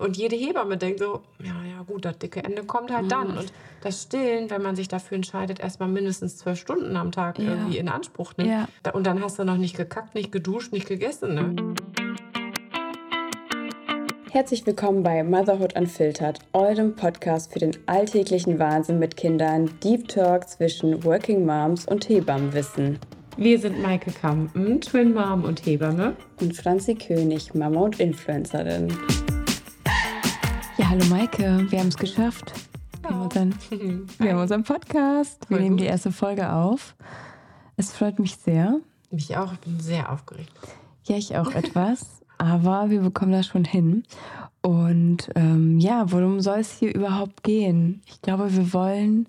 [0.00, 3.36] Und jede Hebamme denkt so, ja, ja, gut, das dicke Ende kommt halt dann.
[3.36, 3.52] Und
[3.82, 7.50] das Stillen, wenn man sich dafür entscheidet, erstmal mindestens zwölf Stunden am Tag Ja.
[7.50, 8.48] irgendwie in Anspruch nimmt.
[8.48, 8.68] Ja.
[8.92, 11.34] Und dann hast du noch nicht gekackt, nicht geduscht, nicht gegessen.
[11.34, 11.74] Ne?
[14.30, 20.48] Herzlich willkommen bei Motherhood Unfiltered, eurem Podcast für den alltäglichen Wahnsinn mit Kindern, Deep Talk
[20.48, 23.00] zwischen Working Moms und Hebammenwissen.
[23.36, 26.14] Wir sind Maike Kampen, Twin Mom und Hebamme.
[26.40, 28.96] Und Franzi König, Mama und Influencerin.
[30.78, 32.52] Ja, hallo Maike, wir haben es geschafft.
[33.02, 33.54] Wir haben, unseren,
[34.18, 35.40] wir haben unseren Podcast.
[35.48, 35.90] Wir Voll nehmen die gut.
[35.90, 36.94] erste Folge auf.
[37.76, 38.78] Es freut mich sehr.
[39.10, 40.52] Mich auch, ich bin sehr aufgeregt.
[41.04, 42.22] Ja, ich auch etwas.
[42.38, 44.04] Aber wir bekommen das schon hin.
[44.62, 48.00] Und ähm, ja, worum soll es hier überhaupt gehen?
[48.06, 49.26] Ich glaube, wir wollen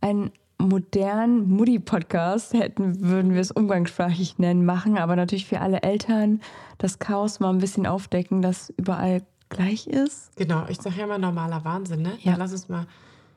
[0.00, 6.40] einen modernen Mutti-Podcast, hätten, würden wir es umgangssprachlich nennen, machen, aber natürlich für alle Eltern
[6.78, 10.34] das Chaos mal ein bisschen aufdecken, das überall gleich ist.
[10.36, 12.14] Genau, ich sage ja immer normaler Wahnsinn, ne?
[12.22, 12.32] Ja.
[12.32, 12.86] Dann lass uns mal ein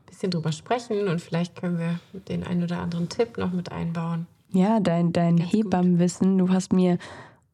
[0.05, 4.27] bisschen drüber sprechen und vielleicht können wir den einen oder anderen Tipp noch mit einbauen.
[4.51, 5.38] Ja, dein, dein.
[5.38, 6.99] Hebammenwissen, du hast mir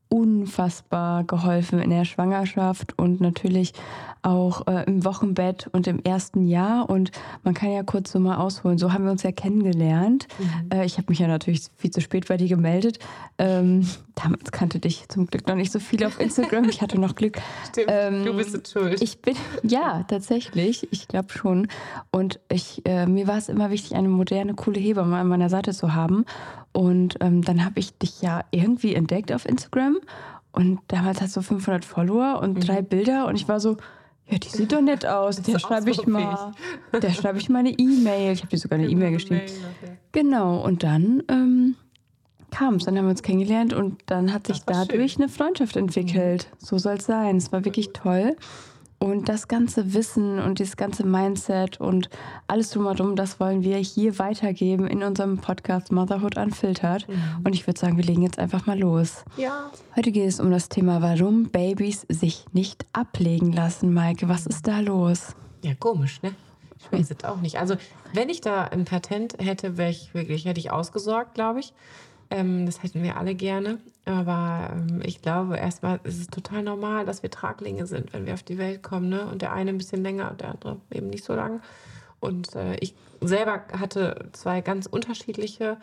[0.09, 3.73] unfassbar geholfen in der Schwangerschaft und natürlich
[4.21, 6.89] auch äh, im Wochenbett und im ersten Jahr.
[6.89, 7.11] Und
[7.43, 8.77] man kann ja kurz so mal ausholen.
[8.77, 10.27] So haben wir uns ja kennengelernt.
[10.37, 10.71] Mhm.
[10.73, 12.99] Äh, ich habe mich ja natürlich viel zu spät bei dir gemeldet.
[13.37, 16.65] Ähm, damals kannte dich zum Glück noch nicht so viel auf Instagram.
[16.65, 17.37] Ich hatte noch Glück.
[17.69, 19.01] Stimmt, Ähm, du bist jetzt schuld.
[19.01, 20.87] Ich bin, ja, tatsächlich.
[20.91, 21.67] Ich glaube schon.
[22.11, 25.71] Und ich, äh, mir war es immer wichtig, eine moderne, coole Hebamme an meiner Seite
[25.71, 26.25] zu haben.
[26.71, 29.98] Und ähm, dann habe ich dich ja irgendwie entdeckt auf Instagram.
[30.51, 33.27] Und damals hast du 500 Follower und drei Bilder.
[33.27, 33.77] Und ich war so,
[34.29, 35.41] ja, die sieht doch nett aus.
[35.41, 36.53] Der schreibe ich so mal.
[36.93, 38.33] Der schreibe ich mal eine E-Mail.
[38.33, 39.41] Ich habe dir sogar eine E-Mail geschrieben.
[40.11, 41.75] Genau, und dann ähm,
[42.51, 42.85] kam es.
[42.85, 46.49] Dann haben wir uns kennengelernt und dann hat sich dadurch eine Freundschaft entwickelt.
[46.59, 47.37] So soll es sein.
[47.37, 48.35] Es war wirklich toll.
[48.99, 52.09] Und das ganze Wissen und das ganze Mindset und
[52.47, 57.07] alles drumherum, das wollen wir hier weitergeben in unserem Podcast Motherhood Unfiltered.
[57.45, 59.23] Und ich würde sagen, wir legen jetzt einfach mal los.
[59.37, 59.71] Ja.
[59.95, 63.93] Heute geht es um das Thema, warum Babys sich nicht ablegen lassen.
[63.93, 65.33] Maike, was ist da los?
[65.63, 66.35] Ja, komisch, ne?
[66.77, 67.57] Ich weiß es auch nicht.
[67.57, 67.75] Also,
[68.13, 71.73] wenn ich da ein Patent hätte, wäre ich wirklich, hätte ich ausgesorgt, glaube ich.
[72.29, 73.79] Ähm, das hätten wir alle gerne.
[74.09, 78.33] Aber ähm, ich glaube, erstmal ist es total normal, dass wir Traglinge sind, wenn wir
[78.33, 79.07] auf die Welt kommen.
[79.09, 79.27] Ne?
[79.27, 81.61] Und der eine ein bisschen länger und der andere eben nicht so lang.
[82.19, 85.77] Und äh, ich selber hatte zwei ganz unterschiedliche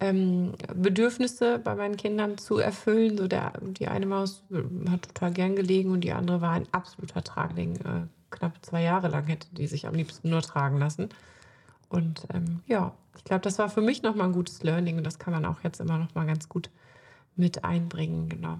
[0.00, 3.18] ähm, Bedürfnisse bei meinen Kindern zu erfüllen.
[3.18, 6.66] So der, die eine Maus äh, hat total gern gelegen und die andere war ein
[6.72, 7.76] absoluter Tragling.
[7.76, 11.10] Äh, knapp zwei Jahre lang hätte die sich am liebsten nur tragen lassen.
[11.90, 15.18] Und ähm, ja, ich glaube, das war für mich nochmal ein gutes Learning und das
[15.18, 16.70] kann man auch jetzt immer nochmal ganz gut
[17.36, 18.28] mit einbringen.
[18.28, 18.58] Genau.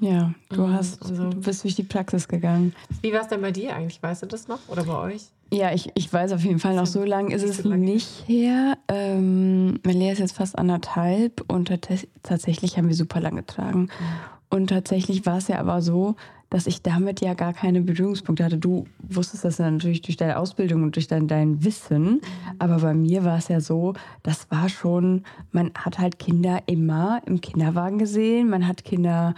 [0.00, 2.74] Ja, du Mhm, hast, also- du bist durch die Praxis gegangen.
[3.02, 4.02] Wie war es denn bei dir eigentlich?
[4.02, 4.58] Weißt du das noch?
[4.68, 5.22] Oder bei euch?
[5.52, 8.76] Ja, ich, ich weiß auf jeden Fall noch, so lange ist es lange nicht her.
[8.88, 13.88] Ähm, Melia ist jetzt fast anderthalb und tats- tatsächlich haben wir super lang getragen.
[14.50, 16.16] Und tatsächlich war es ja aber so,
[16.50, 18.58] dass ich damit ja gar keine Berührungspunkte hatte.
[18.58, 22.20] Du wusstest das ja natürlich durch deine Ausbildung und durch dein, dein Wissen.
[22.60, 27.20] Aber bei mir war es ja so, das war schon, man hat halt Kinder immer
[27.26, 28.48] im Kinderwagen gesehen.
[28.50, 29.34] Man hat Kinder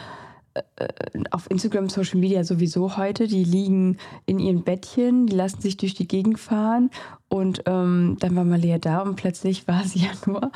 [1.31, 5.95] auf Instagram, Social Media sowieso heute, die liegen in ihren Bettchen, die lassen sich durch
[5.95, 6.91] die Gegend fahren
[7.29, 10.51] und ähm, dann war Malia da und plötzlich war sie ja nur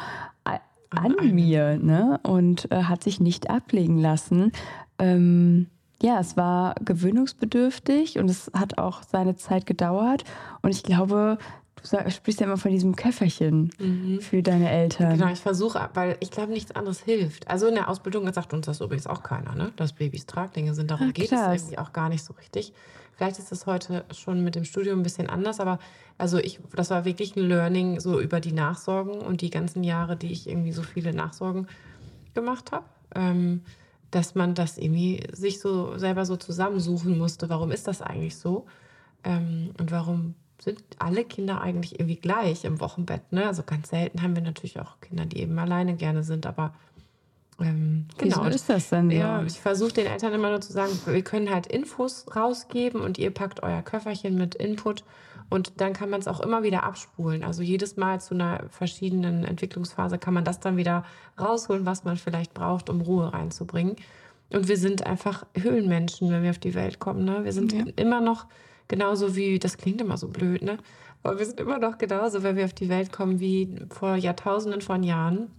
[0.44, 2.20] a- an mir ne?
[2.22, 4.52] und äh, hat sich nicht ablegen lassen.
[4.98, 5.66] Ähm,
[6.02, 10.24] ja, es war gewöhnungsbedürftig und es hat auch seine Zeit gedauert
[10.62, 11.38] und ich glaube,
[11.82, 13.70] du sprichst ja immer von diesem Köfferchen
[14.20, 15.18] für deine Eltern.
[15.18, 17.48] Genau, ich versuche, weil ich glaube, nichts anderes hilft.
[17.48, 19.72] Also in der Ausbildung sagt uns das übrigens auch keiner, ne?
[19.76, 20.90] dass Babys Traglinge sind.
[20.90, 22.72] Darum Ah, geht es irgendwie auch gar nicht so richtig.
[23.20, 25.78] Vielleicht ist es heute schon mit dem Studium ein bisschen anders, aber
[26.16, 30.16] also ich, das war wirklich ein Learning so über die Nachsorgen und die ganzen Jahre,
[30.16, 31.66] die ich irgendwie so viele Nachsorgen
[32.32, 32.86] gemacht habe.
[33.14, 33.60] Ähm,
[34.10, 37.50] dass man das irgendwie sich so selber so zusammensuchen musste.
[37.50, 38.64] Warum ist das eigentlich so?
[39.22, 43.34] Ähm, und warum sind alle Kinder eigentlich irgendwie gleich im Wochenbett?
[43.34, 43.46] Ne?
[43.46, 46.72] Also ganz selten haben wir natürlich auch Kinder, die eben alleine gerne sind, aber
[47.62, 48.54] ähm, Wieso genau.
[48.54, 49.16] ist das denn so?
[49.16, 53.18] Ja, ich versuche den Eltern immer nur zu sagen, wir können halt Infos rausgeben und
[53.18, 55.04] ihr packt euer Köfferchen mit Input
[55.48, 57.42] und dann kann man es auch immer wieder abspulen.
[57.44, 61.04] Also jedes Mal zu einer verschiedenen Entwicklungsphase kann man das dann wieder
[61.40, 63.96] rausholen, was man vielleicht braucht, um Ruhe reinzubringen.
[64.52, 67.24] Und wir sind einfach Höhlenmenschen, wenn wir auf die Welt kommen.
[67.24, 67.44] Ne?
[67.44, 67.84] Wir sind Ja.
[67.96, 68.46] immer noch
[68.88, 70.78] genauso wie, das klingt immer so blöd, ne?
[71.22, 74.80] Aber wir sind immer noch genauso, wenn wir auf die Welt kommen, wie vor Jahrtausenden
[74.80, 75.50] von Jahren.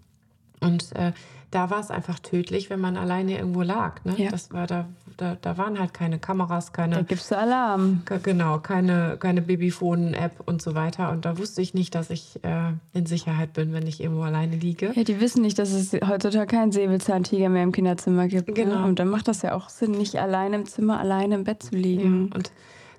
[0.61, 1.11] Und äh,
[1.51, 4.03] da war es einfach tödlich, wenn man alleine irgendwo lag.
[4.05, 4.13] Ne?
[4.17, 4.31] Ja.
[4.31, 4.87] Das war da,
[5.17, 6.95] da, da waren halt keine Kameras, keine.
[6.95, 8.03] Da gibst du Alarm.
[8.23, 11.11] Genau, keine, keine Babyphone-App und so weiter.
[11.11, 14.55] Und da wusste ich nicht, dass ich äh, in Sicherheit bin, wenn ich irgendwo alleine
[14.55, 14.93] liege.
[14.95, 18.55] Ja, die wissen nicht, dass es heutzutage keinen Säbelzahntiger mehr im Kinderzimmer gibt.
[18.55, 18.79] Genau.
[18.79, 18.85] Ne?
[18.85, 21.75] Und dann macht das ja auch Sinn, nicht alleine im Zimmer, alleine im Bett zu
[21.75, 22.29] liegen.
[22.29, 22.51] Ja, und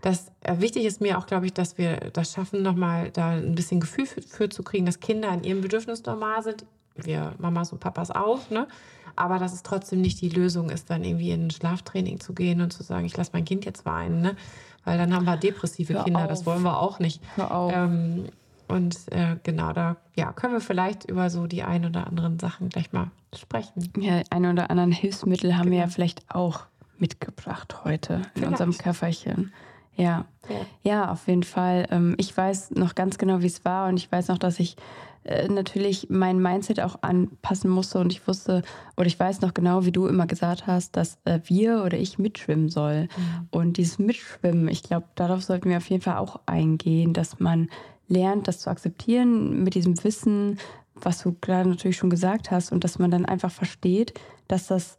[0.02, 3.54] das äh, wichtig ist mir auch, glaube ich, dass wir das schaffen, nochmal da ein
[3.54, 6.66] bisschen Gefühl für, für zu kriegen, dass Kinder in ihrem Bedürfnis normal sind.
[6.96, 8.66] Wir Mamas und Papas auch, ne?
[9.14, 12.60] Aber dass es trotzdem nicht die Lösung ist, dann irgendwie in ein Schlaftraining zu gehen
[12.62, 14.36] und zu sagen, ich lasse mein Kind jetzt weinen, ne?
[14.84, 16.28] Weil dann haben wir depressive Hör Kinder, auf.
[16.28, 17.22] das wollen wir auch nicht.
[17.36, 17.72] Hör auf.
[17.74, 18.26] Ähm,
[18.68, 22.68] und äh, genau, da ja, können wir vielleicht über so die ein oder anderen Sachen
[22.70, 23.92] gleich mal sprechen.
[23.98, 25.94] Ja, ein oder anderen Hilfsmittel haben wir ja Genau.
[25.94, 26.60] vielleicht auch
[26.98, 28.48] mitgebracht heute in Vielleicht.
[28.52, 29.52] unserem Köfferchen.
[29.94, 30.24] Ja.
[30.48, 30.56] Ja.
[30.82, 31.86] ja, auf jeden Fall.
[31.90, 34.76] Ähm, Ich weiß noch ganz genau, wie es war und ich weiß noch, dass ich
[35.24, 38.62] äh, natürlich mein Mindset auch anpassen musste und ich wusste
[38.96, 42.18] oder ich weiß noch genau, wie du immer gesagt hast, dass äh, wir oder ich
[42.18, 43.08] mitschwimmen soll.
[43.50, 47.68] Und dieses Mitschwimmen, ich glaube, darauf sollten wir auf jeden Fall auch eingehen, dass man
[48.08, 50.58] lernt, das zu akzeptieren mit diesem Wissen,
[50.94, 54.14] was du gerade natürlich schon gesagt hast und dass man dann einfach versteht,
[54.48, 54.98] dass das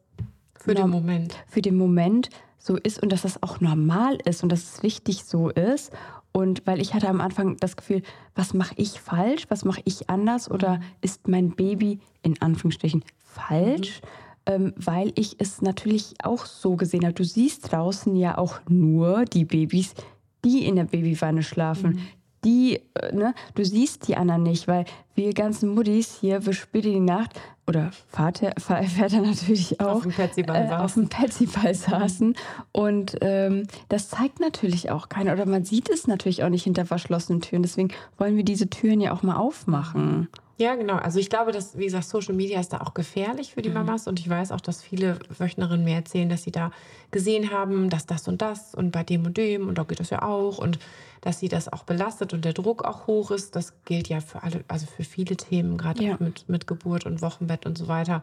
[0.56, 1.36] Für den Moment.
[1.48, 5.26] für den Moment so ist und dass das auch normal ist und dass es wichtig
[5.26, 5.92] so ist.
[6.34, 8.02] Und weil ich hatte am Anfang das Gefühl,
[8.36, 14.02] was mache ich falsch, was mache ich anders oder ist mein Baby in Anführungsstrichen falsch?
[14.46, 17.14] Ähm, weil ich es natürlich auch so gesehen habe.
[17.14, 19.94] Du siehst draußen ja auch nur die Babys,
[20.44, 22.00] die in der Babywanne schlafen.
[22.44, 24.84] Die, äh, ne, du siehst die anderen nicht, weil
[25.16, 30.04] wir ganzen Muddis hier bis spät in die Nacht oder Vater, Väter natürlich auch Auf
[30.04, 31.04] dem Petsyball äh, auf saßen.
[31.04, 32.36] dem Petsyball saßen.
[32.72, 35.34] Und ähm, das zeigt natürlich auch keiner.
[35.34, 37.64] Oder man sieht es natürlich auch nicht hinter verschlossenen Türen.
[37.64, 40.28] Deswegen wollen wir diese Türen ja auch mal aufmachen.
[40.58, 40.96] Ja, genau.
[40.96, 44.08] Also ich glaube, dass, wie gesagt, Social Media ist da auch gefährlich für die Mamas.
[44.08, 46.72] Und ich weiß auch, dass viele Wöchnerinnen mir erzählen, dass sie da
[47.10, 50.12] gesehen haben, dass das und das und bei dem und dem und da geht das
[50.12, 50.60] ja auch.
[50.60, 50.78] Und
[51.22, 53.56] dass sie das auch belastet und der Druck auch hoch ist.
[53.56, 56.16] Das gilt ja für alle, also für viele Themen, gerade Ja.
[56.16, 58.22] auch mit, mit Geburt und Wochenbett und so weiter.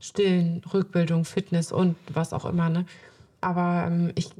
[0.00, 2.84] Stillen, Rückbildung, Fitness und was auch immer, ne?
[3.42, 4.30] Aber ähm, ich,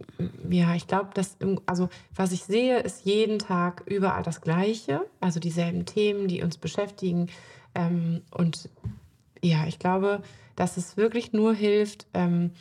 [0.49, 5.41] ja, ich glaube, dass, also was ich sehe, ist jeden Tag überall das Gleiche, also
[5.41, 7.29] dieselben Themen, die uns beschäftigen.
[7.75, 8.69] Ähm, und
[9.43, 10.23] ja, ich glaube,
[10.57, 12.53] dass es wirklich nur hilft, ähm,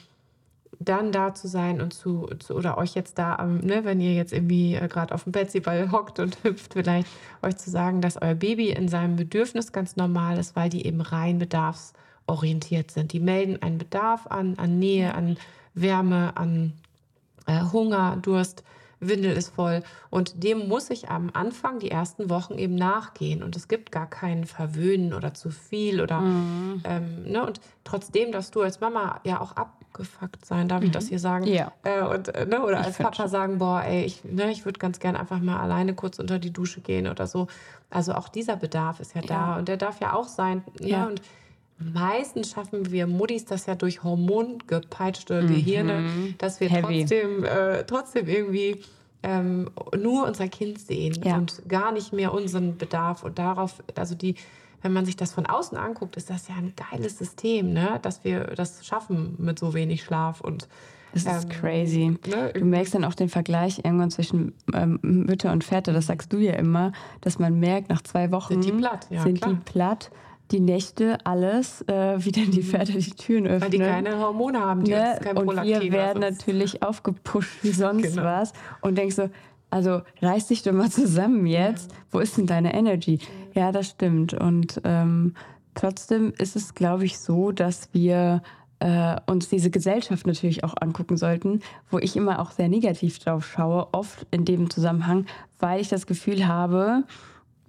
[0.80, 4.14] dann da zu sein und zu, zu oder euch jetzt da, ähm, ne, wenn ihr
[4.14, 7.08] jetzt irgendwie äh, gerade auf dem Betsyball hockt und hüpft, vielleicht
[7.44, 11.02] euch zu sagen, dass euer Baby in seinem Bedürfnis ganz normal ist, weil die eben
[11.02, 13.14] rein bedarfsorientiert sind.
[13.14, 15.38] Die melden einen Bedarf an, an Nähe, an
[15.74, 16.74] Wärme, an
[17.48, 18.64] äh, Hunger, Durst,
[19.02, 19.82] Windel ist voll.
[20.12, 23.42] Und dem muss ich am Anfang, die ersten Wochen eben nachgehen.
[23.42, 27.44] Und es gibt gar keinen Verwöhnen oder zu viel oder ähm, ne?
[27.46, 31.46] und trotzdem darfst du als Mama ja auch abgefuckt sein, darf ich das hier sagen?
[31.48, 31.72] Ja.
[31.84, 32.62] Äh, und, äh, ne?
[32.64, 35.60] Oder Ich als Papa sagen, boah, ey, ich, ne, ich würde ganz gern einfach mal
[35.60, 37.48] alleine kurz unter die Dusche gehen oder so.
[37.90, 39.58] Also auch dieser Bedarf ist ja, da Ja.
[39.58, 40.64] und der darf ja auch sein.
[40.80, 40.88] Ne?
[40.90, 41.06] Ja.
[41.08, 41.22] Und
[41.94, 46.04] meistens schaffen wir Muddis das ja durch hormongepeitschte Gehirne,
[46.38, 46.74] dass wir Mhm.
[46.74, 47.00] Heavy.
[47.00, 48.82] trotzdem, äh, trotzdem irgendwie
[49.24, 51.38] ähm, nur unser Kind sehen Ja.
[51.38, 53.24] und gar nicht mehr unseren Bedarf.
[53.24, 54.34] Und darauf, also die,
[54.82, 58.00] wenn man sich das von außen anguckt, ist das ja ein geiles System, ne?
[58.02, 60.68] dass wir das schaffen mit so wenig Schlaf und
[61.14, 62.18] Das ist Ähm, crazy.
[62.30, 62.52] ne?
[62.54, 66.38] Du merkst dann auch den Vergleich irgendwann zwischen ähm, Mütter und Väter, das sagst du
[66.38, 69.52] ja immer, dass man merkt, nach zwei Wochen Sind die platt, ja, sind klar.
[69.54, 70.10] die platt,
[70.52, 73.62] die Nächte, alles, äh, wie dann die Väter die Türen öffnen.
[73.62, 75.12] weil die keine Hormone haben, die ne?
[75.14, 78.24] uns kein Und Prolaktin wir werden sonst- natürlich aufgepusht wie sonst Genau.
[78.24, 79.30] was und denkst so,
[79.70, 81.92] also reiß dich doch mal zusammen jetzt.
[82.12, 83.20] Wo ist denn deine Energy?
[83.54, 84.34] Ja, das stimmt.
[84.34, 85.34] Und ähm,
[85.76, 88.42] trotzdem ist es, glaube ich, so, dass wir
[88.80, 93.46] äh, uns diese Gesellschaft natürlich auch angucken sollten, wo ich immer auch sehr negativ drauf
[93.46, 95.26] schaue, oft in dem Zusammenhang,
[95.60, 97.04] weil ich das Gefühl habe,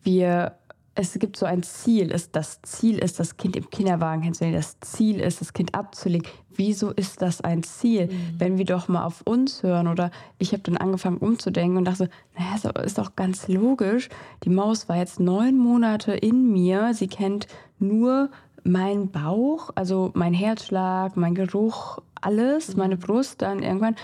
[0.02, 0.56] wir,
[0.94, 4.78] es gibt so ein Ziel, es, das Ziel ist, das Kind im Kinderwagen hinzulegen, das
[4.80, 6.28] Ziel ist, das Kind abzulegen.
[6.54, 8.10] Wieso ist das ein Ziel?
[8.36, 12.10] Wenn wir doch mal auf uns hören oder ich habe dann angefangen umzudenken und dachte,
[12.36, 14.10] naja, ist doch- ist doch ganz logisch.
[14.44, 17.46] Die Maus war jetzt neun Monate in mir, sie kennt
[17.78, 18.28] nur
[18.64, 23.96] meinen Bauch, also mein Herzschlag, mein Geruch, alles, meine Brust dann irgendwann,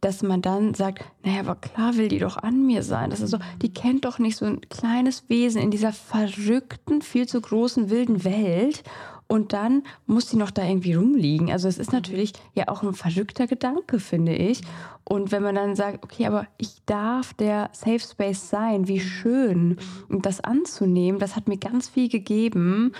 [0.00, 3.10] dass man dann sagt, naja, aber klar will die doch an mir sein.
[3.10, 7.26] Das ist so, die kennt doch nicht so ein kleines Wesen in dieser verrückten, viel
[7.26, 8.82] zu großen, wilden Welt.
[9.30, 11.50] Und dann muss sie noch da irgendwie rumliegen.
[11.52, 14.62] Also es ist natürlich ja auch ein verrückter Gedanke, finde ich.
[15.04, 19.76] Und wenn man dann sagt, okay, aber ich darf der Safe Space sein, wie schön.
[20.08, 22.92] Und das anzunehmen, das hat mir ganz viel gegeben.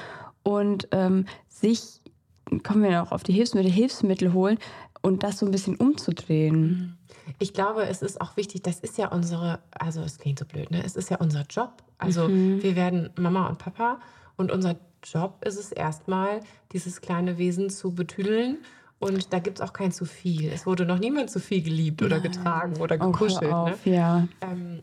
[0.49, 2.01] Und ähm, sich,
[2.63, 4.59] kommen wir noch auf die Hilfsmittel, Hilfsmittel holen
[5.03, 6.97] und das so ein bisschen umzudrehen.
[7.39, 10.71] Ich glaube, es ist auch wichtig, das ist ja unsere, also es klingt so blöd,
[10.71, 10.83] ne?
[10.83, 11.83] Es ist ja unser Job.
[11.99, 14.01] Also wir werden Mama und Papa
[14.37, 16.41] und unser Job ist es erstmal,
[16.73, 18.57] dieses kleine Wesen zu betüdeln.
[19.01, 20.51] Und da gibt es auch kein zu viel.
[20.51, 23.53] Es wurde noch niemand zu viel geliebt oder getragen oder Oh, gekuschelt.
[23.53, 23.95] auf, ne?
[23.95, 24.27] ja.
[24.41, 24.81] ähm,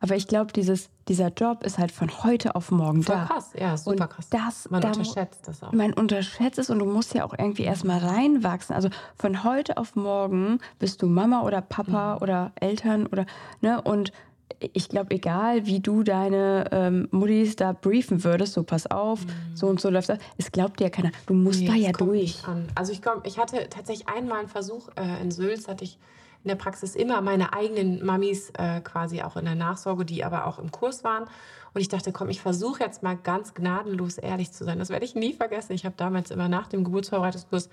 [0.00, 3.24] Aber ich glaube, dieses, dieser Job ist halt von heute auf morgen voll da.
[3.24, 4.28] krass, ja, super Und krass.
[4.30, 5.72] das- Man da- unterschätzt das auch.
[5.72, 8.76] Man unterschätzt es und du musst ja auch irgendwie erstmal reinwachsen.
[8.76, 12.22] Also von heute auf morgen bist du Mama oder Papa Mhm.
[12.22, 13.26] oder Eltern oder,
[13.60, 14.12] ne, und
[14.60, 19.20] ich glaube, egal wie du deine ähm, Muttis da briefen würdest, so pass auf,
[19.54, 21.10] so und so läuft das, es glaubt dir ja keiner.
[21.26, 21.66] Du musst Mhm.
[21.66, 22.42] Nee, da ja durch.
[22.74, 25.98] Also ich, komm, ich hatte tatsächlich einmal einen Versuch äh, in Sülz, hatte ich
[26.48, 30.46] in der Praxis immer meine eigenen Mamis äh, quasi auch in der Nachsorge, die aber
[30.46, 31.24] auch im Kurs waren.
[31.74, 34.78] Und ich dachte, komm, ich versuche jetzt mal ganz gnadenlos ehrlich zu sein.
[34.78, 35.74] Das werde ich nie vergessen.
[35.74, 37.68] Ich habe damals immer nach dem Geburtsvorbereitungskurs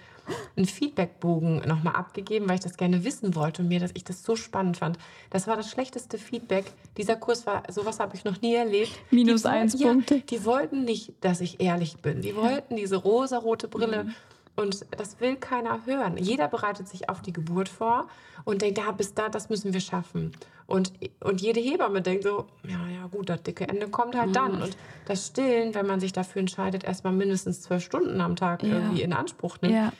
[0.57, 4.23] einen Feedbackbogen nochmal abgegeben, weil ich das gerne wissen wollte und mir, dass ich das
[4.23, 4.97] so spannend fand.
[5.29, 6.65] Das war das schlechteste Feedback.
[6.97, 8.91] Dieser Kurs war, sowas habe ich noch nie erlebt.
[9.09, 10.19] Minus Die eins ja, Punkte.
[10.19, 12.21] Die wollten nicht, dass ich ehrlich bin.
[12.21, 14.03] Die wollten diese rosarote Brille.
[14.03, 14.15] Mhm.
[14.55, 16.15] Und das will keiner hören.
[16.17, 18.07] Jeder bereitet sich auf die Geburt vor
[18.45, 20.31] und denkt, ja, bis da, das müssen wir schaffen.
[20.65, 24.33] Und, und jede Hebamme denkt so, ja, ja, gut, das dicke Ende kommt halt Mhm.
[24.33, 24.61] dann.
[24.61, 28.69] Und das Stillen, wenn man sich dafür entscheidet, erstmal mindestens zwölf Stunden am Tag Ja.
[28.75, 29.73] irgendwie in Anspruch nimmt.
[29.75, 29.91] Ja.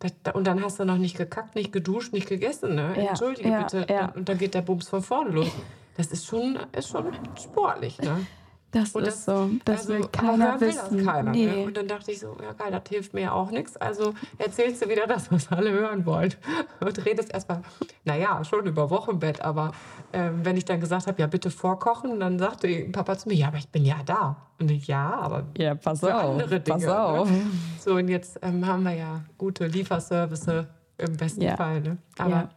[0.00, 2.74] Das, und dann hast du noch nicht gekackt, nicht geduscht, nicht gegessen.
[2.74, 2.94] Ne?
[2.96, 4.12] Ja, Entschuldige bitte.
[4.16, 5.50] Und dann geht der Bums von vorne los.
[5.96, 7.06] Das ist schon, ist schon
[7.40, 7.98] sportlich.
[8.00, 8.26] Ne?
[8.72, 9.50] Das Und ist so.
[9.66, 10.96] Das also, will keiner will wissen.
[10.96, 11.46] Das keiner, nee.
[11.46, 11.64] ne?
[11.66, 13.76] Und dann dachte ich so, ja geil, das hilft mir ja auch nichts.
[13.76, 16.32] Also erzählst du wieder das, was alle hören wollen.
[16.80, 17.60] Und redest erstmal,
[18.04, 19.42] naja, schon über Wochenbett.
[19.42, 19.72] Aber
[20.14, 23.48] ähm, wenn ich dann gesagt habe, ja bitte vorkochen, dann sagte Papa zu mir, ja,
[23.48, 24.36] aber ich bin ja da.
[24.58, 26.30] Und ich, ja, aber ja, pass für auf.
[26.40, 26.78] andere Dinge.
[26.78, 27.30] pass auf.
[27.30, 27.42] Ne?
[27.78, 31.56] So, und jetzt ähm, haben wir ja gute Lieferservice im besten Ja.
[31.56, 31.82] Fall.
[31.82, 31.98] Ne?
[32.16, 32.48] Aber Ja.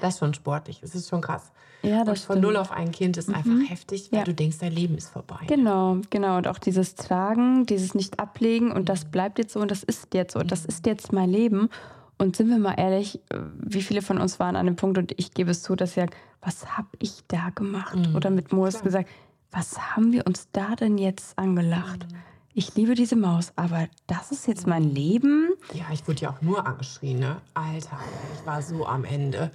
[0.00, 1.50] das ist schon sportlich, es ist schon krass.
[1.82, 2.42] Ja, Und das von stimmt.
[2.42, 4.24] null auf ein Kind ist einfach heftig, weil Ja.
[4.24, 5.38] du denkst, dein Leben ist vorbei.
[5.46, 6.36] Genau, genau.
[6.36, 10.34] Und auch dieses Tragen, dieses Nicht-Ablegen und das bleibt jetzt so und das ist jetzt
[10.34, 11.68] so und das ist jetzt mein Leben.
[12.18, 13.18] Und sind wir mal ehrlich,
[13.62, 16.00] wie viele von uns waren an dem Punkt und ich gebe es zu, dass sie
[16.00, 17.96] sagen, was habe ich da gemacht?
[18.14, 18.82] Oder mit Moos klar.
[18.84, 19.08] gesagt,
[19.50, 22.06] was haben wir uns da denn jetzt angelacht?
[22.52, 25.48] Ich liebe diese Maus, aber das ist jetzt mein Leben?
[25.72, 27.36] Ja, ich wurde ja auch nur angeschrien, ne?
[27.54, 27.98] Alter,
[28.38, 29.50] ich war so am Ende.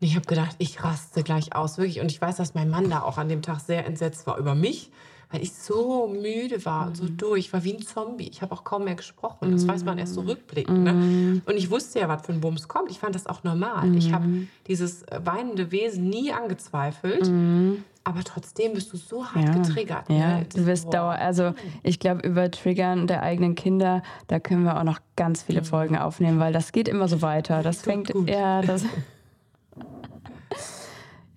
[0.00, 2.00] Und ich habe gedacht, ich raste gleich aus, wirklich.
[2.00, 4.54] Und ich weiß, dass mein Mann da auch an dem Tag sehr entsetzt war über
[4.54, 4.90] mich,
[5.30, 7.38] weil ich so müde war und so durch.
[7.46, 8.28] Ich war wie ein Zombie.
[8.32, 9.52] Ich habe auch kaum mehr gesprochen.
[9.52, 10.82] Das weiß man erst so rückblickend.
[10.84, 11.42] Ne?
[11.44, 12.90] Und ich wusste ja, was für ein Bums kommt.
[12.90, 13.94] Ich fand das auch normal.
[13.94, 14.26] Ich habe
[14.66, 17.30] dieses äh, weinende Wesen nie angezweifelt.
[18.02, 20.08] Aber trotzdem bist du so hart getriggert.
[20.08, 20.46] Ja, ne?
[20.52, 21.12] du wirst dauer.
[21.12, 21.52] Also
[21.82, 25.46] ich glaube, über Triggern der eigenen Kinder, da können wir auch noch ganz Mhm.
[25.46, 27.62] viele Folgen aufnehmen, weil das geht immer so weiter.
[27.62, 28.28] Das fängt, gut.
[28.30, 28.84] ja, das.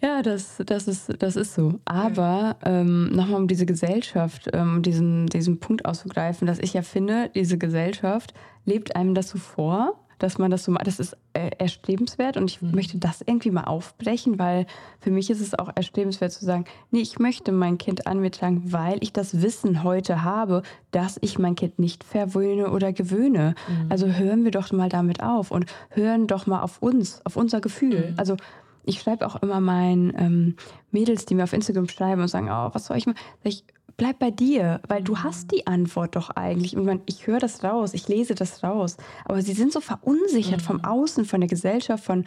[0.04, 1.80] Ja, das, das, ist, das ist so.
[1.86, 7.30] Aber ähm, nochmal um diese Gesellschaft, ähm, diesen, diesen Punkt auszugreifen, dass ich ja finde,
[7.34, 8.34] diese Gesellschaft
[8.66, 10.88] lebt einem das so vor, dass man das so macht.
[10.88, 14.66] Das ist äh, erstrebenswert und ich möchte das irgendwie mal aufbrechen, weil
[15.00, 18.32] für mich ist es auch erstrebenswert zu sagen, nee, ich möchte mein Kind an mir
[18.32, 23.56] tragen, weil ich das Wissen heute habe, dass ich mein Kind nicht verwöhne oder gewöhne.
[23.90, 27.60] Also hören wir doch mal damit auf und hören doch mal auf uns, auf unser
[27.60, 28.14] Gefühl.
[28.16, 28.38] Also
[28.86, 30.56] ich schreibe auch immer meinen ähm,
[30.92, 33.20] Mädels, die mir auf Instagram schreiben und sagen, oh, was soll ich machen?
[33.44, 33.66] Sag ich,
[33.98, 36.76] bleib bei dir, weil du hast die Antwort doch eigentlich.
[36.76, 38.98] Und ich höre das raus, ich lese das raus.
[39.26, 42.26] Aber sie sind so verunsichert vom Außen, von der Gesellschaft, von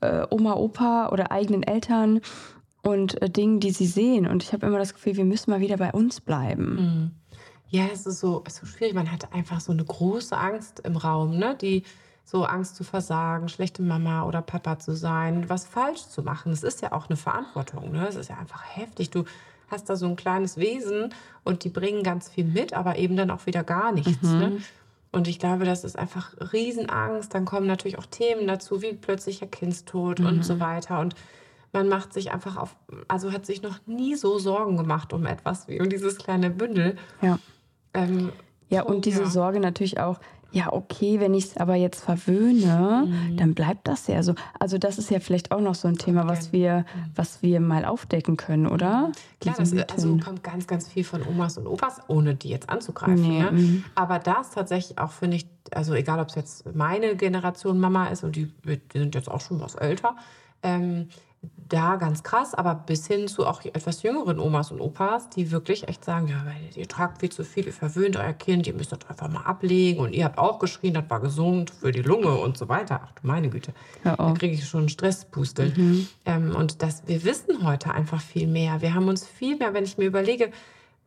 [0.00, 2.20] äh, Oma, Opa oder eigenen Eltern
[2.82, 4.26] und äh, Dingen, die sie sehen.
[4.26, 7.12] Und ich habe immer das Gefühl, wir müssen mal wieder bei uns bleiben.
[7.70, 8.94] Ja, es ist so, es ist so schwierig.
[8.94, 11.56] Man hat einfach so eine große Angst im Raum, ne?
[11.60, 11.82] Die
[12.24, 16.50] so Angst zu versagen, schlechte Mama oder Papa zu sein, was falsch zu machen.
[16.50, 18.06] Das ist ja auch eine Verantwortung, ne?
[18.06, 19.10] Es ist ja einfach heftig.
[19.10, 19.24] Du
[19.70, 23.30] hast da so ein kleines Wesen und die bringen ganz viel mit, aber eben dann
[23.30, 24.58] auch wieder gar nichts, ne?
[25.10, 27.32] Und ich glaube, das ist einfach Riesenangst.
[27.32, 31.00] Dann kommen natürlich auch Themen dazu, wie plötzlicher Kindstod und so weiter.
[31.00, 31.14] Und
[31.72, 32.76] man macht sich einfach auf,
[33.08, 36.96] also hat sich noch nie so Sorgen gemacht um etwas wie um dieses kleine Bündel.
[37.22, 37.38] Ja.
[37.94, 38.32] Ähm,
[38.68, 39.26] Ja, und diese.
[39.26, 40.20] Sorge natürlich auch,
[40.50, 43.36] ja, okay, wenn ich es aber jetzt verwöhne, Mhm.
[43.36, 44.34] dann bleibt das ja so.
[44.58, 47.84] Also das ist ja vielleicht auch noch so ein Thema, was wir, was wir mal
[47.84, 49.12] aufdecken können, oder?
[49.40, 53.20] Klar, das also kommt ganz, ganz viel von Omas und Opas, ohne die jetzt anzugreifen.
[53.20, 53.52] Nee, ne?
[53.52, 53.84] mhm.
[53.94, 58.24] Aber das tatsächlich auch, finde ich, also egal, ob es jetzt meine Generation Mama ist
[58.24, 60.16] und die, die sind jetzt auch schon was älter,
[60.62, 61.08] ähm,
[61.68, 65.86] da ganz krass, aber bis hin zu auch etwas jüngeren Omas und Opas, die wirklich
[65.86, 68.92] echt sagen, ja, weil ihr tragt viel zu viel, ihr verwöhnt euer Kind, ihr müsst
[68.92, 72.34] das einfach mal ablegen und ihr habt auch geschrien, das war gesund für die Lunge
[72.34, 73.00] und so weiter.
[73.04, 73.72] Ach du meine Güte,
[74.04, 76.06] Ja, da kriege ich schon einen Stresspustel.
[76.24, 78.80] Ähm, und das, wir wissen heute einfach viel mehr.
[78.80, 80.50] Wir haben uns viel mehr, wenn ich mir überlege,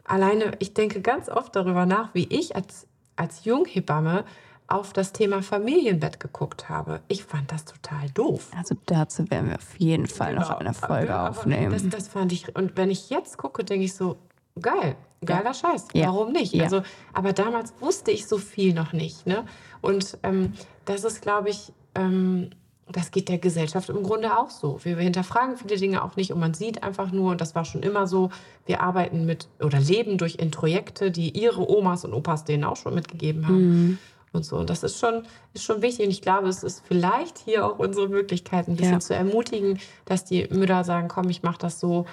[0.04, 4.26] alleine, ich denke ganz oft darüber nach, wie ich als, als Junghebamme
[4.72, 7.01] auf das Thema Familienbett geguckt habe.
[7.08, 8.50] Ich fand das total doof.
[8.58, 10.60] Also dazu werden wir auf jeden Fall noch Genau.
[10.60, 11.72] eine Folge Aber aufnehmen.
[11.72, 12.56] Das, das fand ich.
[12.56, 14.18] Und wenn ich jetzt gucke, denke ich so,
[14.60, 15.88] geil, geiler Scheiß.
[15.94, 16.08] Ja.
[16.08, 16.54] Warum nicht?
[16.54, 16.63] Ja.
[16.66, 16.82] Also,
[17.13, 19.28] aber damals wusste ich so viel noch nicht.
[19.28, 19.46] Ne?
[19.82, 20.54] Und ähm,
[20.86, 22.51] das ist, glaube ich, ähm,
[22.92, 24.80] das geht der Gesellschaft im Grunde auch so.
[24.84, 27.63] Wir, wir hinterfragen viele Dinge auch nicht und man sieht einfach nur, und das war
[27.63, 28.32] schon immer so,
[28.66, 32.94] wir arbeiten mit oder leben durch Introjekte, die ihre Omas und Opas denen auch schon
[32.94, 34.00] mitgegeben haben.
[34.34, 34.58] Und so.
[34.58, 35.24] Und das ist schon,
[35.54, 36.06] ist schon wichtig.
[36.06, 39.00] Und ich glaube, es ist vielleicht hier auch unsere Möglichkeit, ein bisschen Ja.
[39.00, 42.06] zu ermutigen, dass die Mütter sagen, komm, ich mache das so,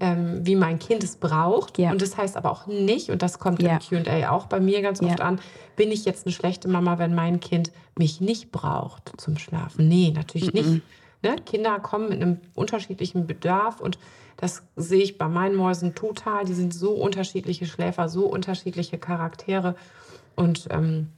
[0.00, 1.76] ähm, wie mein Kind es braucht.
[1.76, 1.90] Ja.
[1.90, 3.78] Und das heißt aber auch nicht, und das kommt Ja.
[3.90, 5.08] im QA auch bei mir ganz Ja.
[5.08, 5.40] oft an,
[5.76, 9.88] bin ich jetzt eine schlechte Mama, wenn mein Kind mich nicht braucht zum Schlafen?
[9.88, 10.82] Nee, natürlich nicht.
[11.22, 11.36] Ne?
[11.44, 13.98] Kinder kommen mit einem unterschiedlichen Bedarf und
[14.36, 16.44] das sehe ich bei meinen Mäusen total.
[16.44, 19.74] Die sind so unterschiedliche Schläfer, so unterschiedliche Charaktere.
[20.36, 21.08] Und ähm,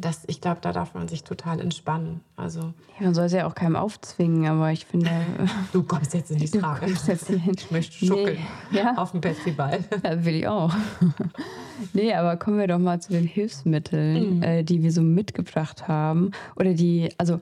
[0.00, 2.20] das, ich glaube, da darf man sich total entspannen.
[2.36, 5.10] Also, Man soll sie ja auch keinem aufzwingen, aber ich finde,
[5.72, 6.86] du kommst jetzt in die du Frage.
[6.86, 7.54] kommst jetzt hier hin.
[7.58, 8.38] Ich möchte schuckeln
[8.70, 8.94] Nee, ja.
[8.96, 9.80] auf dem Festival.
[10.04, 10.72] Ja, will ich auch.
[11.92, 14.42] nee, aber kommen wir doch mal zu den Hilfsmitteln, Mhm.
[14.42, 16.30] äh, die wir so mitgebracht haben.
[16.56, 17.40] Oder die, also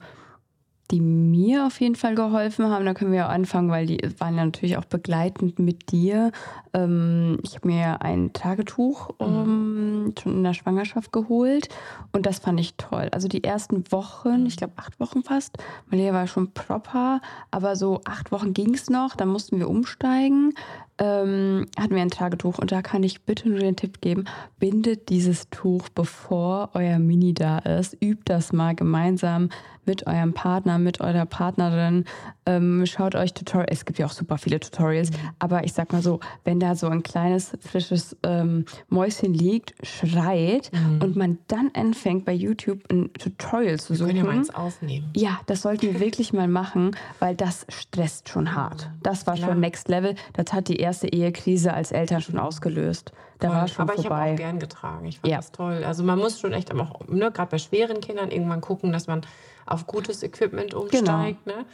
[0.90, 2.87] die mir auf jeden Fall geholfen haben.
[2.87, 6.33] Da können wir auch anfangen, weil die waren ja natürlich auch begleitend mit dir.
[6.73, 11.68] Ähm, ich habe mir ein Tagetuch ähm, schon in der Schwangerschaft geholt
[12.12, 13.09] und das fand ich toll.
[13.12, 15.59] Also die ersten Wochen, ich glaube acht Wochen fast,
[15.90, 20.54] Malia war schon proper, aber so acht Wochen ging es noch, dann mussten wir umsteigen.
[20.99, 24.25] Ähm, hatten wir ein Tagetuch und da kann ich bitte nur den Tipp geben,
[24.59, 27.97] bindet dieses Tuch, bevor euer Mini da ist.
[28.02, 29.49] Übt das mal gemeinsam
[29.88, 32.05] mit eurem Partner, mit eurer Partnerin.
[32.45, 36.02] Ähm, schaut euch Tutorials, es gibt ja auch super viele Tutorials, aber ich sag mal
[36.02, 42.26] so, wenn da so ein kleines, frisches ähm, Mäuschen liegt, schreit und man dann anfängt
[42.26, 44.08] bei YouTube ein Tutorial zu Wir suchen.
[44.08, 45.11] können ja mal eins aufnehmen.
[45.17, 48.91] Ja, das sollten wir wirklich mal machen, weil das stresst schon hart.
[49.02, 49.50] Das war Klar.
[49.50, 50.15] schon Next Level.
[50.34, 53.13] Das hat die erste Ehekrise als Eltern schon ausgelöst.
[53.39, 54.33] Da war schon Aber ich habe vorbei.
[54.33, 55.07] auch gern getragen.
[55.07, 55.37] Ich fand Ja.
[55.39, 55.85] das toll.
[55.85, 59.21] Also man muss schon echt auch, ne, gerade bei schweren Kindern irgendwann gucken, dass man
[59.67, 61.47] auf gutes Equipment umsteigt.
[61.47, 61.65] Ne?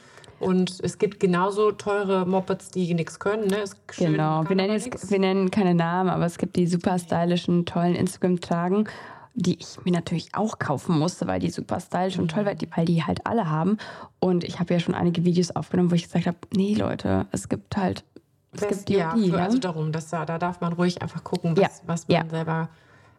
[0.40, 3.46] Und es gibt genauso teure Mopeds, die nichts können.
[3.46, 3.64] Ne?
[3.90, 4.44] Schön, genau.
[4.48, 8.88] Wir nennen, jetzt, wir nennen keine Namen, aber es gibt die super stylischen, tollen Instagram-Tragen,
[9.36, 12.68] die ich mir natürlich auch kaufen musste, weil die super stylisch und toll, weil die,
[12.76, 13.78] weil die halt alle haben.
[14.20, 17.48] Und ich habe ja schon einige Videos aufgenommen, wo ich gesagt habe, nee Leute, es
[17.48, 18.04] gibt halt,
[18.54, 19.30] es gibt die ja, die.
[19.30, 19.42] für, ne?
[19.42, 22.24] also darum, dass da, da darf man ruhig einfach gucken, was, Ja, was man ja.
[22.28, 22.68] selber.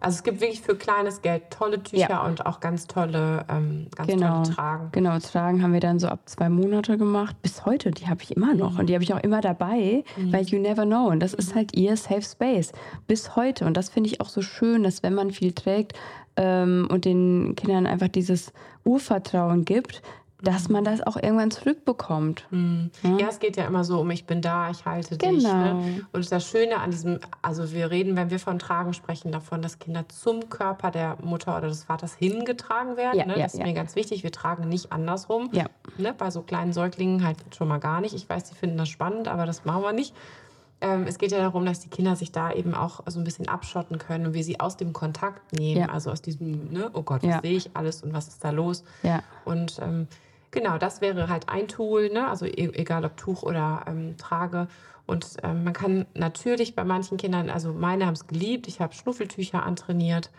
[0.02, 2.26] Also es gibt wirklich für kleines Geld tolle Tücher Ja.
[2.26, 4.44] und auch ganz tolle, ähm, ganz Genau.
[4.44, 4.90] tolle Tragen.
[4.92, 7.36] Genau, tragen haben wir dann so ab zwei Monate gemacht.
[7.42, 8.74] Bis heute, die habe ich immer noch.
[8.74, 8.80] Mhm.
[8.80, 11.08] Und die habe ich auch immer dabei, weil you never know.
[11.08, 12.72] Und das ist halt ihr Safe Space.
[13.08, 13.66] Bis heute.
[13.66, 15.94] Und das finde ich auch so schön, dass wenn man viel trägt
[16.36, 18.52] ähm, und den Kindern einfach dieses
[18.84, 20.02] Urvertrauen gibt,
[20.46, 22.46] dass man das auch irgendwann zurückbekommt.
[22.52, 22.92] Mhm.
[23.04, 25.44] Ja, es geht ja immer so um, ich bin da, ich halte dich.
[25.44, 25.82] Genau.
[25.82, 26.06] Ne?
[26.14, 29.80] Und das Schöne an diesem, also wir reden, wenn wir von Tragen sprechen, davon, dass
[29.80, 33.18] Kinder zum Körper der Mutter oder des Vaters hingetragen werden.
[33.18, 33.38] Ja, ne?
[33.38, 34.24] ja, das ist mir ganz wichtig.
[34.24, 35.50] Wir tragen nicht andersrum.
[35.98, 36.14] Ne?
[36.16, 38.14] Bei so kleinen Säuglingen halt schon mal gar nicht.
[38.14, 40.14] Ich weiß, die finden das spannend, aber das machen wir nicht.
[40.82, 43.48] Ähm, es geht ja darum, dass die Kinder sich da eben auch so ein bisschen
[43.48, 45.90] abschotten können und wir sie aus dem Kontakt nehmen.
[45.90, 46.92] Also aus diesem, ne?
[46.94, 48.84] oh Gott, was sehe ich alles und was ist da los?
[49.46, 50.08] Und ähm,
[50.56, 52.28] genau, das wäre halt ein Tool, ne?
[52.28, 54.68] also e egal ob Tuch oder ähm, Trage.
[55.06, 58.96] Und ähm, man kann natürlich bei manchen Kindern, also meine haben es geliebt, ich habe
[58.96, 60.32] Schnuffeltücher antrainiert.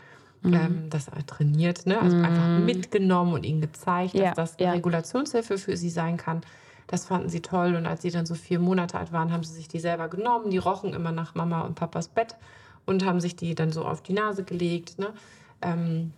[0.42, 0.54] Mhm.
[0.54, 2.00] Ähm, das äh, trainiert, ne?
[2.00, 4.72] also einfach mitgenommen und ihnen gezeigt, Ja, dass das eine ja.
[4.72, 6.42] Regulationshilfe für sie sein kann.
[6.88, 7.74] Das fanden sie toll.
[7.74, 10.50] Und als sie dann so vier Monate alt waren, haben sie sich die selber genommen.
[10.50, 12.36] Die rochen immer nach Mama und Papas Bett
[12.84, 14.98] und haben sich die dann so auf die Nase gelegt.
[14.98, 15.08] Ne?
[15.62, 16.12] Ähm,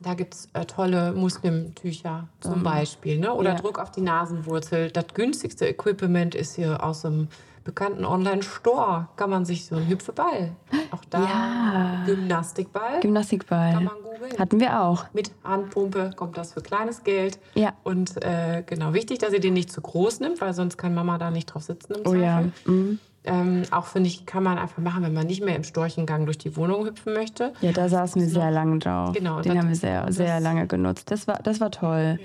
[0.00, 3.18] da gibt es äh, tolle Muslimtücher zum Beispiel.
[3.18, 3.32] Ne?
[3.32, 3.56] Oder Ja.
[3.56, 4.90] Druck auf die Nasenwurzel.
[4.90, 7.28] Das günstigste Equipment ist hier aus dem
[7.68, 9.08] bekannten Online-Store.
[9.16, 10.52] Kann man sich so einen Hüpfeball.
[10.90, 12.02] Auch da Ja.
[12.06, 13.00] Gymnastikball.
[13.00, 13.72] Gymnastikball.
[13.74, 14.38] Kann man googeln.
[14.38, 15.04] Hatten wir auch.
[15.12, 17.38] Mit Handpumpe kommt das für kleines Geld.
[17.54, 17.74] Ja.
[17.84, 21.18] Und äh, genau, wichtig, dass ihr den nicht zu groß nimmt, weil sonst kann Mama
[21.18, 22.42] da nicht drauf sitzen im Oh ja.
[22.64, 22.98] Mhm.
[23.24, 26.38] Ähm, auch finde ich, kann man einfach machen, wenn man nicht mehr im Storchengang durch
[26.38, 27.52] die Wohnung hüpfen möchte.
[27.60, 29.12] Ja, da saßen wir sehr lange drauf.
[29.12, 31.10] Genau, Den das- haben wir sehr, sehr lange genutzt.
[31.10, 32.18] Das war, das war toll.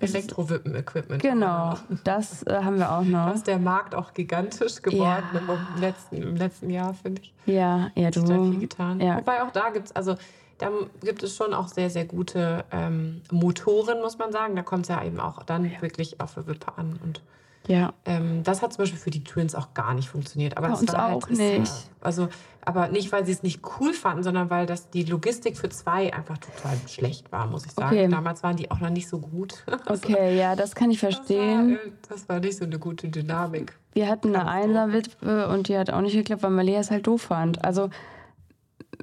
[0.00, 1.22] Elektrowippen-Equipment.
[1.22, 3.26] Genau, das äh, haben wir auch noch.
[3.30, 5.40] Da ist der Markt auch gigantisch geworden ja.
[5.40, 7.32] im, letzten, im letzten Jahr, finde ich.
[7.46, 8.26] Ja, ja, du.
[8.26, 9.00] Sehr viel getan.
[9.00, 9.18] Ja.
[9.18, 10.16] Wobei auch da gibt es, also
[10.58, 10.70] da
[11.02, 14.56] gibt es schon auch sehr, sehr gute ähm, Motoren, muss man sagen.
[14.56, 15.82] Da kommt es ja eben auch dann ja.
[15.82, 16.98] wirklich auf Wippe an.
[17.02, 17.22] Und
[17.66, 17.92] ja.
[18.04, 20.56] Ähm, das hat zum Beispiel für die Twins auch gar nicht funktioniert.
[20.56, 21.62] Aber Bei uns war auch halt, nicht.
[21.62, 22.28] Ist, also,
[22.62, 26.12] aber nicht, weil sie es nicht cool fanden, sondern weil das die Logistik für zwei
[26.12, 27.96] einfach total schlecht war, muss ich sagen.
[27.96, 28.08] Okay.
[28.08, 29.64] Damals waren die auch noch nicht so gut.
[29.86, 31.78] Okay, ja, das kann ich verstehen.
[32.08, 33.76] Das war, das war nicht so eine gute Dynamik.
[33.92, 37.22] Wir hatten eine Einserwitwe und die hat auch nicht geklappt, weil Malia es halt doof
[37.22, 37.64] fand.
[37.64, 37.90] Also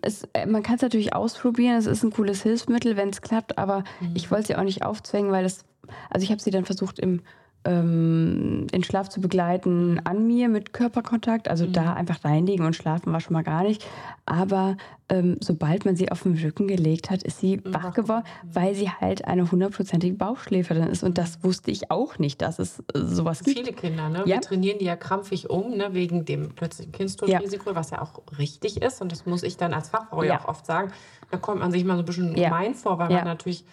[0.01, 3.57] es, äh, man kann es natürlich ausprobieren, es ist ein cooles Hilfsmittel, wenn es klappt,
[3.57, 4.11] aber mhm.
[4.15, 5.65] ich wollte sie auch nicht aufzwängen, weil es,
[6.09, 7.21] also ich habe sie dann versucht im
[7.67, 11.49] ähm, den Schlaf zu begleiten an mir mit Körperkontakt.
[11.49, 11.73] Also mhm.
[11.73, 13.85] da einfach reinlegen und schlafen war schon mal gar nicht.
[14.25, 14.77] Aber
[15.09, 17.73] ähm, sobald man sie auf den Rücken gelegt hat, ist sie mhm.
[17.73, 21.03] wach geworden, weil sie halt eine hundertprozentige Bauchschläferin ist.
[21.03, 23.57] Und das wusste ich auch nicht, dass es äh, sowas gibt.
[23.57, 24.19] Viele Kinder, ne?
[24.19, 24.25] Ja.
[24.25, 25.89] Wir trainieren die ja krampfig um, ne?
[25.91, 27.75] wegen dem plötzlichen Kindstodrisiko, ja.
[27.75, 29.01] was ja auch richtig ist.
[29.01, 30.91] Und das muss ich dann als Fachfrau ja auch oft sagen.
[31.31, 33.65] Da kommt man sich mal so ein bisschen gemein vor, weil man natürlich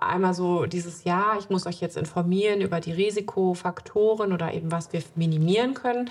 [0.00, 4.92] einmal so dieses Jahr, ich muss euch jetzt informieren über die Risikofaktoren oder eben was
[4.92, 6.10] wir minimieren können.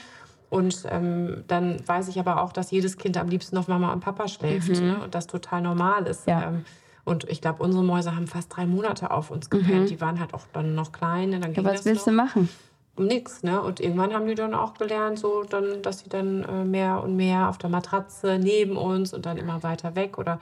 [0.49, 3.99] Und ähm, dann weiß ich aber auch, dass jedes Kind am liebsten auf Mama und
[3.99, 4.87] Papa schläft mhm.
[4.87, 4.99] ne?
[5.03, 6.25] und das total normal ist.
[6.27, 6.47] Ja.
[6.49, 6.65] Ähm,
[7.03, 9.83] und ich glaube, unsere Mäuse haben fast drei Monate auf uns gepennt.
[9.83, 9.87] Mhm.
[9.87, 11.29] Die waren halt auch dann noch klein.
[11.29, 11.39] Ne?
[11.39, 12.13] Dann ja, was willst noch.
[12.13, 12.49] du machen?
[12.97, 13.61] Nix, ne?
[13.61, 17.15] Und irgendwann haben die dann auch gelernt, so dann, dass sie dann äh, mehr und
[17.15, 20.39] mehr auf der Matratze neben uns und dann immer weiter weg oder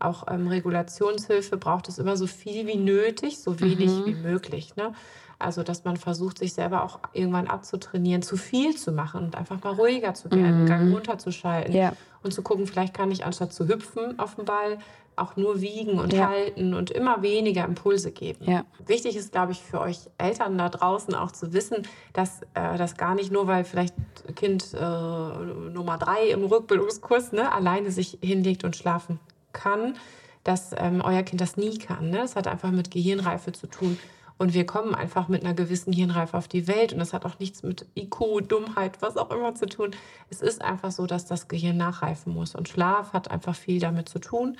[0.00, 4.06] auch ähm, Regulationshilfe braucht es immer so viel wie nötig, so wenig mhm.
[4.06, 4.76] wie möglich.
[4.76, 4.92] Ne?
[5.38, 9.62] Also, dass man versucht, sich selber auch irgendwann abzutrainieren, zu viel zu machen und einfach
[9.62, 10.66] mal ruhiger zu werden, mhm.
[10.66, 11.92] Gang runterzuschalten ja.
[12.22, 14.78] und zu gucken, vielleicht kann ich anstatt zu hüpfen auf dem Ball
[15.14, 16.28] auch nur wiegen und ja.
[16.28, 18.44] halten und immer weniger Impulse geben.
[18.48, 18.64] Ja.
[18.86, 21.82] Wichtig ist, glaube ich, für euch Eltern da draußen auch zu wissen,
[22.12, 23.94] dass äh, das gar nicht nur, weil vielleicht
[24.36, 29.18] Kind äh, Nummer drei im Rückbildungskurs ne, alleine sich hinlegt und schlafen
[29.58, 29.96] kann,
[30.44, 32.10] dass ähm, euer Kind das nie kann.
[32.10, 32.18] Ne?
[32.18, 33.98] Das hat einfach mit Gehirnreife zu tun.
[34.38, 36.92] Und wir kommen einfach mit einer gewissen Hirnreife auf die Welt.
[36.92, 39.90] Und das hat auch nichts mit IQ, Dummheit, was auch immer zu tun.
[40.30, 42.54] Es ist einfach so, dass das Gehirn nachreifen muss.
[42.54, 44.56] Und Schlaf hat einfach viel damit zu tun.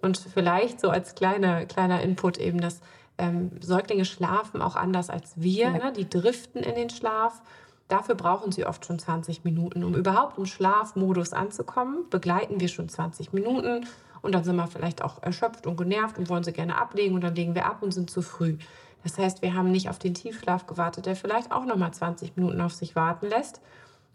[0.00, 2.80] Und vielleicht so als kleiner, kleiner Input eben, dass
[3.18, 5.64] ähm, Säuglinge schlafen auch anders als wir.
[5.64, 5.72] Ja.
[5.72, 5.92] Ne?
[5.94, 7.42] Die driften in den Schlaf.
[7.88, 9.84] Dafür brauchen sie oft schon 20 Minuten.
[9.84, 13.86] Um überhaupt im Schlafmodus anzukommen, begleiten wir schon 20 Minuten
[14.22, 17.22] und dann sind wir vielleicht auch erschöpft und genervt und wollen sie gerne ablegen und
[17.22, 18.56] dann legen wir ab und sind zu früh.
[19.02, 22.60] Das heißt, wir haben nicht auf den Tiefschlaf gewartet, der vielleicht auch nochmal 20 Minuten
[22.60, 23.60] auf sich warten lässt.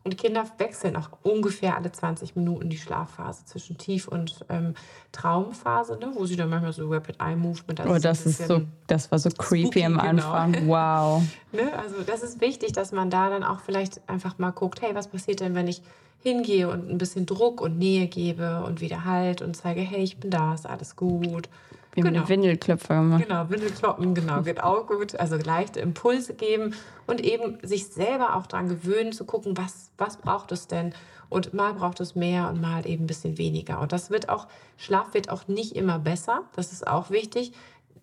[0.06, 4.76] Und Kinder wechseln auch ungefähr alle 20 Minuten die Schlafphase zwischen Tief- und ähm,
[5.12, 6.12] Traumphase, ne?
[6.14, 7.82] wo sie dann manchmal so Rapid Eye Movement.
[7.82, 10.08] Also oh, das ist so, das war so creepy spooky, am genau.
[10.08, 10.52] Anfang.
[10.52, 10.66] Genau.
[10.76, 11.24] Wow.
[11.52, 11.74] ne?
[11.80, 15.08] Also das ist wichtig, dass man da dann auch vielleicht einfach mal guckt, hey, was
[15.08, 15.82] passiert denn, wenn ich
[16.20, 20.18] hingehe und ein bisschen Druck und Nähe gebe und wieder halt und zeige, hey, ich
[20.18, 21.50] bin da, ist alles gut.
[21.96, 22.20] Wir genau.
[22.20, 23.24] haben Windelklöpfer gemacht.
[23.24, 25.18] Genau, Windelkloppen, genau, geht auch gut.
[25.18, 26.76] Also leichte Impulse geben
[27.08, 30.94] und eben sich selber auch daran gewöhnen, zu gucken, was, was braucht es denn?
[31.30, 33.80] Und mal braucht es mehr und mal eben ein bisschen weniger.
[33.80, 36.44] Und das wird auch, Schlaf wird auch nicht immer besser.
[36.56, 37.54] Das ist auch wichtig.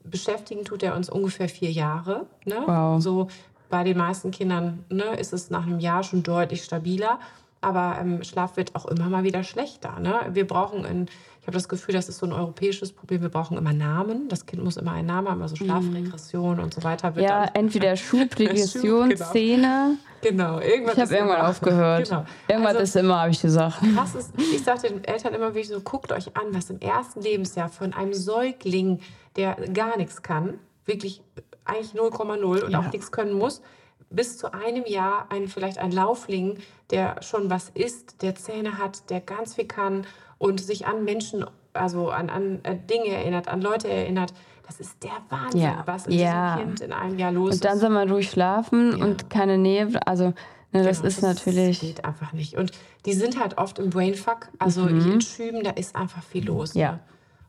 [0.04, 2.26] Beschäftigen tut er uns ungefähr vier Jahre.
[2.46, 2.62] Ne?
[2.66, 3.00] Wow.
[3.00, 3.28] So
[3.68, 7.20] bei den meisten Kindern ne, ist es nach einem Jahr schon deutlich stabiler.
[7.60, 10.00] Aber ähm, Schlaf wird auch immer mal wieder schlechter.
[10.00, 10.14] Ne?
[10.32, 11.06] Wir brauchen, in,
[11.42, 14.28] ich habe das Gefühl, das ist so ein europäisches Problem, wir brauchen immer Namen.
[14.28, 16.62] Das Kind muss immer einen Namen haben, also Schlafregression mhm.
[16.62, 17.16] und so weiter.
[17.16, 19.90] Wird ja, entweder Schubregression, genau.
[20.20, 20.94] Genau, irgendwas.
[20.94, 22.08] Ich habe irgendwann immer, aufgehört.
[22.08, 22.24] Genau.
[22.46, 23.78] Irgendwas also, ist immer, habe ich gesagt.
[23.96, 27.20] Was ist, ich sage den Eltern immer wirklich so, guckt euch an, was im ersten
[27.22, 29.00] Lebensjahr von einem Säugling,
[29.34, 31.22] der gar nichts kann, wirklich
[31.64, 32.78] eigentlich 0,0 und ja.
[32.78, 33.62] auch nichts können muss,
[34.10, 36.58] bis zu einem Jahr ein, vielleicht ein Laufling,
[36.90, 40.06] der schon was isst, der Zähne hat, der ganz viel kann
[40.42, 44.34] und sich an Menschen, also an, an äh, Dinge erinnert, an Leute erinnert.
[44.66, 45.82] Das ist der Wahnsinn, ja.
[45.86, 46.56] was in ja.
[46.56, 47.54] diesem Kind in einem Jahr los ist.
[47.56, 49.04] Und dann soll man durchschlafen ja.
[49.04, 49.88] und keine Nähe.
[50.04, 50.34] Also
[50.72, 51.78] ne, das genau, ist das natürlich.
[51.78, 52.56] Das geht einfach nicht.
[52.56, 52.72] Und
[53.06, 54.48] die sind halt oft im Brainfuck.
[54.58, 55.12] Also mhm.
[55.12, 56.74] in Schüben, da ist einfach viel los.
[56.74, 56.98] Ja.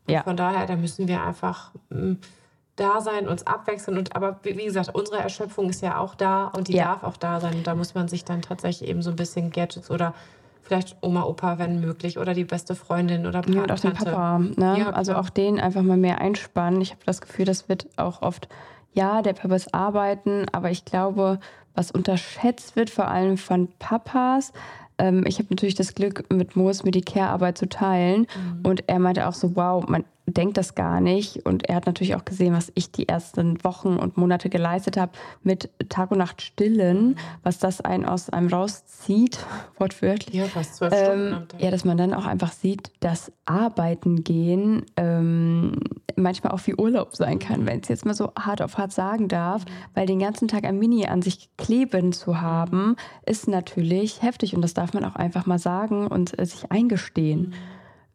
[0.06, 0.14] Ne?
[0.14, 0.24] ja.
[0.24, 1.72] Von daher, da müssen wir einfach.
[1.90, 2.20] Mh, hm,
[2.76, 4.00] da sein, uns abwechseln.
[4.00, 6.86] Und aber wie gesagt, unsere Erschöpfung ist ja auch da und die ja.
[6.86, 7.54] darf auch da sein.
[7.54, 10.16] Und da muss man sich dann tatsächlich eben so ein bisschen Gadgets oder
[10.64, 13.58] vielleicht Oma, Opa, wenn möglich, oder die beste Freundin oder Patentante.
[13.58, 14.40] Ja, und auch den Papa.
[14.40, 14.80] Ne?
[14.80, 16.82] Ja, also auch den einfach mal mehr einspannen.
[16.82, 18.48] Ich habe das Gefühl, das wird auch oft,
[18.94, 21.40] ja, der Papa ist arbeiten, aber ich glaube,
[21.76, 24.54] was unterschätzt wird, vor allem von Papas,
[24.98, 28.22] ähm, ich habe natürlich das Glück, mit Moos mir die Care-Arbeit zu teilen.
[28.22, 28.66] Mhm.
[28.66, 31.46] Und er meinte auch so, wow, man, denkt das gar nicht.
[31.46, 35.12] Und er hat natürlich auch gesehen, was ich die ersten Wochen und Monate geleistet habe
[35.42, 39.40] mit Tag und Nacht stillen, was das einen aus einem rauszieht,
[39.78, 40.36] wortwörtlich.
[40.36, 41.62] Ja, fast zwölf Stunden Ähm, am Tag.
[41.62, 45.80] ja, dass man dann auch einfach sieht, dass Arbeiten gehen ähm,
[46.16, 49.28] manchmal auch wie Urlaub sein kann, wenn es jetzt mal so hart auf hart sagen
[49.28, 54.56] darf, weil den ganzen Tag ein Mini an sich kleben zu haben, ist natürlich heftig
[54.56, 57.54] und das darf man auch einfach mal sagen und äh, sich eingestehen.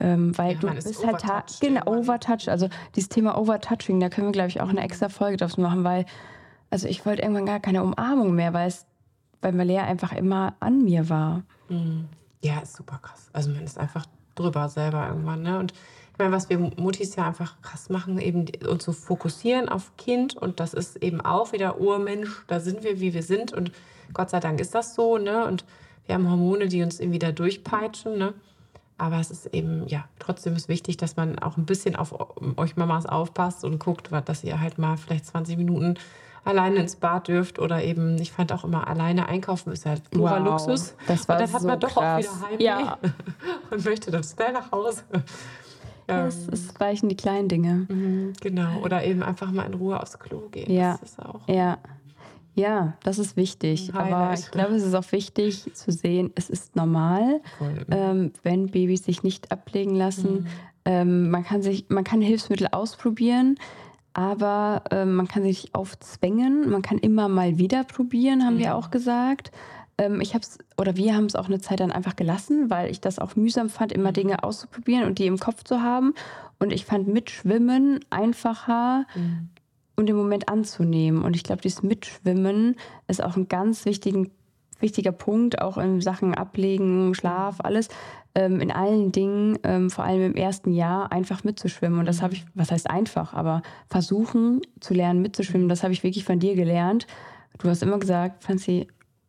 [0.00, 2.48] Ähm, weil Ja, du bist halt genau overtouched.
[2.48, 5.82] Also dieses Thema Overtouching, da können wir, glaube ich, auch eine extra Folge draus machen,
[5.82, 6.06] weil
[6.70, 8.86] also ich wollte irgendwann gar keine Umarmung mehr, weil es
[9.40, 11.42] weil Malea einfach immer an mir war.
[12.42, 13.28] Ja, ist super krass.
[13.32, 15.42] Also man ist einfach drüber selber irgendwann.
[15.42, 15.58] Ne?
[15.58, 19.96] Und ich meine, was wir Mutis ja einfach krass machen, eben uns zu fokussieren auf
[19.96, 20.36] Kind.
[20.36, 22.44] Und das ist eben auch wieder Urmensch.
[22.48, 23.52] Da sind wir, wie wir sind.
[23.52, 23.72] Und
[24.12, 25.18] Gott sei Dank ist das so.
[25.18, 25.44] Ne?
[25.46, 25.64] Und
[26.06, 28.18] wir haben Hormone, die uns irgendwie da durchpeitschen.
[28.18, 28.34] Ne?
[28.98, 32.14] Aber es ist eben, ja, trotzdem ist wichtig, dass man auch ein bisschen auf
[32.56, 35.94] euch Mamas aufpasst und guckt, dass ihr halt mal vielleicht 20 Minuten
[36.44, 40.40] alleine ins Bad dürft oder eben, ich fand auch immer alleine einkaufen ist halt purer
[40.44, 40.94] Wow, Luxus.
[41.06, 42.26] das war und dann hat so man doch krass.
[42.28, 42.98] auch wieder Heimweh Ja.
[43.70, 45.02] und möchte dann schnell nach Hause.
[46.08, 47.86] Ähm, Es, es reichen die kleinen Dinge.
[47.88, 48.78] mhm, genau.
[48.82, 50.72] Oder eben einfach mal in Ruhe aufs Klo gehen.
[50.72, 50.92] Ja.
[51.00, 51.40] Das ist auch.
[51.48, 51.76] Ja.
[52.58, 53.94] Ja, das ist wichtig.
[53.94, 57.40] Aber ich glaube, es ist auch wichtig zu sehen, es ist normal,
[57.88, 60.48] ähm, wenn Babys sich nicht ablegen lassen.
[60.84, 63.60] Ähm, man, kann sich, man kann Hilfsmittel ausprobieren,
[64.12, 66.68] aber ähm, man kann sich aufzwängen.
[66.68, 69.52] Man kann immer mal wieder probieren, haben wir auch gesagt.
[69.96, 72.90] Ähm, ich habe es, oder wir haben es auch eine Zeit dann einfach gelassen, weil
[72.90, 76.14] ich das auch mühsam fand, immer Dinge auszuprobieren und die im Kopf zu haben.
[76.58, 79.06] Und ich fand Mitschwimmen einfacher
[79.98, 81.22] und im Moment anzunehmen.
[81.22, 82.76] Und ich glaube, dieses Mitschwimmen
[83.08, 84.30] ist auch ein ganz wichtigen,
[84.78, 87.88] wichtiger Punkt, auch in Sachen Ablegen, Schlaf, alles.
[88.36, 91.98] Ähm, in allen Dingen, ähm, vor allem im ersten Jahr, einfach mitzuschwimmen.
[91.98, 96.04] Und das habe ich, was heißt einfach, aber versuchen zu lernen, mitzuschwimmen, das habe ich
[96.04, 97.08] wirklich von dir gelernt.
[97.58, 98.86] Du hast immer gesagt, Franzi,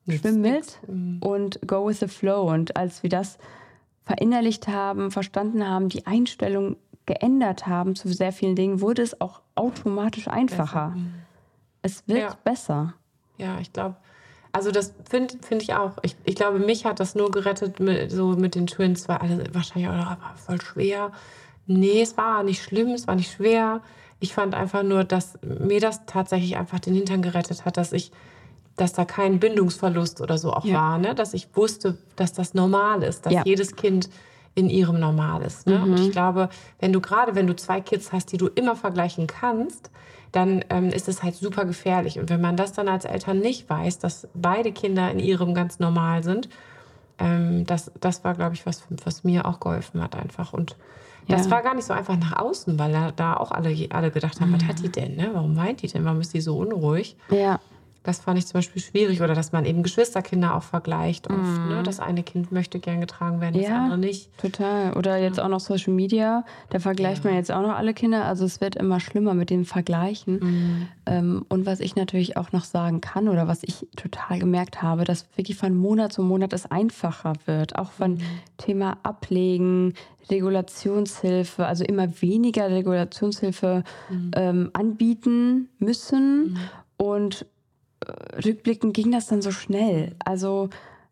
[0.07, 0.79] schwimm mit
[1.21, 2.47] und go with the flow.
[2.47, 3.39] Und als wir das
[4.03, 6.75] verinnerlicht haben, verstanden haben, die Einstellung
[7.13, 10.95] geändert haben zu sehr vielen Dingen, wurde es auch automatisch einfacher.
[11.81, 12.37] Es wird Ja.
[12.43, 12.93] besser.
[13.37, 13.95] Ja, ich glaube,
[14.51, 15.93] also das finde find ich auch.
[16.03, 19.43] Ich, ich glaube, mich hat das nur gerettet, mit, so mit den Twins, weil alle
[19.53, 21.11] wahrscheinlich auch, oh, voll schwer.
[21.65, 23.81] Nee, es war nicht schlimm, es war nicht schwer.
[24.19, 28.11] Ich fand einfach nur, dass mir das tatsächlich einfach den Hintern gerettet hat, dass ich,
[28.75, 30.75] dass da kein Bindungsverlust oder so auch Ja.
[30.75, 31.15] war, ne?
[31.15, 33.41] Dass ich wusste, dass das normal ist, dass Ja.
[33.45, 34.09] jedes Kind
[34.55, 35.67] in ihrem Normal ist.
[35.67, 35.81] Ne?
[35.81, 39.27] Und ich glaube, wenn du gerade, wenn du zwei Kids hast, die du immer vergleichen
[39.27, 39.91] kannst,
[40.31, 42.19] dann ähm, ist es halt super gefährlich.
[42.19, 45.79] Und wenn man das dann als Eltern nicht weiß, dass beide Kinder in ihrem ganz
[45.79, 46.49] normal sind,
[47.17, 50.53] ähm, das, das war, glaube ich, was, was mir auch geholfen hat einfach.
[50.53, 50.75] Und
[51.27, 51.51] das Ja.
[51.51, 54.53] war gar nicht so einfach nach außen, weil da, da auch alle, alle gedacht haben,
[54.53, 55.15] was hat die denn?
[55.15, 55.29] Ne?
[55.33, 56.05] Warum weint die denn?
[56.05, 57.17] Warum ist die so unruhig?
[57.31, 57.59] Ja,
[58.03, 59.21] Das fand ich zum Beispiel schwierig.
[59.21, 61.37] Oder dass man eben Geschwisterkinder auch vergleicht oft.
[61.37, 61.67] Mhm.
[61.69, 61.83] Ne?
[61.83, 63.83] Das eine Kind möchte gern getragen werden, das Ja.
[63.83, 64.35] andere nicht.
[64.37, 64.93] total.
[64.93, 68.25] Oder jetzt auch noch Social Media, da vergleicht man jetzt auch noch alle Kinder.
[68.25, 70.87] Also es wird immer schlimmer mit dem Vergleichen.
[71.05, 75.03] Ähm, und was ich natürlich auch noch sagen kann oder was ich total gemerkt habe,
[75.03, 77.77] dass wirklich von Monat zu Monat es einfacher wird.
[77.77, 78.19] Auch von
[78.57, 79.93] Thema Ablegen,
[80.31, 83.83] Regulationshilfe, also immer weniger Regulationshilfe
[84.35, 86.57] ähm, anbieten müssen.
[86.97, 87.45] Und äh,
[88.45, 90.15] rückblickend ging das dann so schnell.
[90.23, 90.69] Also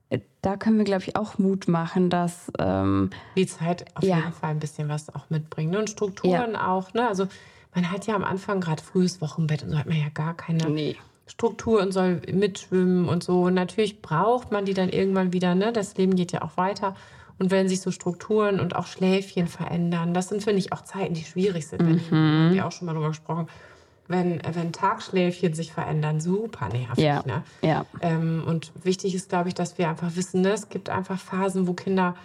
[0.10, 4.18] äh, da können wir, glaube ich, auch Mut machen, dass ähm, die Zeit auf Ja.
[4.18, 5.72] jeden Fall ein bisschen was auch mitbringt.
[5.72, 5.80] Ne?
[5.80, 6.94] Und Strukturen auch.
[6.94, 7.08] Ne?
[7.08, 7.28] Also
[7.76, 10.96] man hat ja am Anfang gerade frühes Wochenbett und so hat man ja gar keine
[11.28, 13.44] Struktur und soll mitschwimmen und so.
[13.44, 15.56] Und natürlich braucht man die dann irgendwann wieder.
[15.56, 15.74] Ne?
[15.74, 16.96] Das Leben geht ja auch weiter.
[17.40, 21.14] Und wenn sich so Strukturen und auch Schläfchen verändern, das sind, finde ich, auch Zeiten,
[21.14, 21.80] die schwierig sind.
[21.86, 23.48] Wenn, haben wir auch schon mal drüber gesprochen.
[24.08, 27.04] Wenn, wenn Tagschläfchen sich verändern, super nervig.
[27.04, 27.24] Ja.
[27.26, 27.44] Ne?
[27.62, 31.20] ja, Ähm, und wichtig ist, glaube ich, dass wir einfach wissen, ne, es gibt einfach
[31.20, 32.16] Phasen, wo Kinder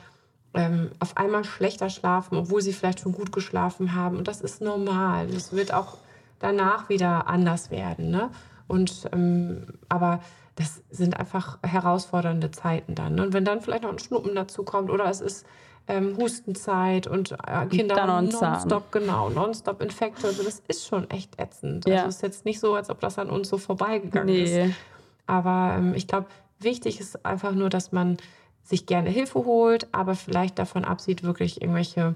[0.54, 4.16] ähm, auf einmal schlechter schlafen, obwohl sie vielleicht schon gut geschlafen haben.
[4.16, 5.26] Und das ist normal.
[5.28, 5.98] Das wird auch
[6.38, 8.10] danach wieder anders werden.
[8.10, 8.30] Ne?
[8.68, 10.20] Und, ähm, aber
[10.56, 13.14] das sind einfach herausfordernde Zeiten dann.
[13.14, 13.22] Ne?
[13.22, 15.46] Und wenn dann vielleicht noch ein Schnuppen dazu kommt oder es ist
[15.92, 18.28] ähm, Hustenzeit und äh, Kinder Zahn.
[18.30, 20.26] nonstop, genau, nonstop Infekte.
[20.26, 21.86] Also das ist schon echt ätzend.
[21.86, 21.96] Ja.
[21.96, 24.52] Also es ist jetzt nicht so, als ob das an uns so vorbeigegangen ist.
[24.52, 24.74] nee.
[25.26, 26.26] Aber ähm, ich glaube,
[26.58, 28.16] wichtig ist einfach nur, dass man
[28.64, 32.14] sich gerne Hilfe holt, aber vielleicht davon absieht, wirklich irgendwelche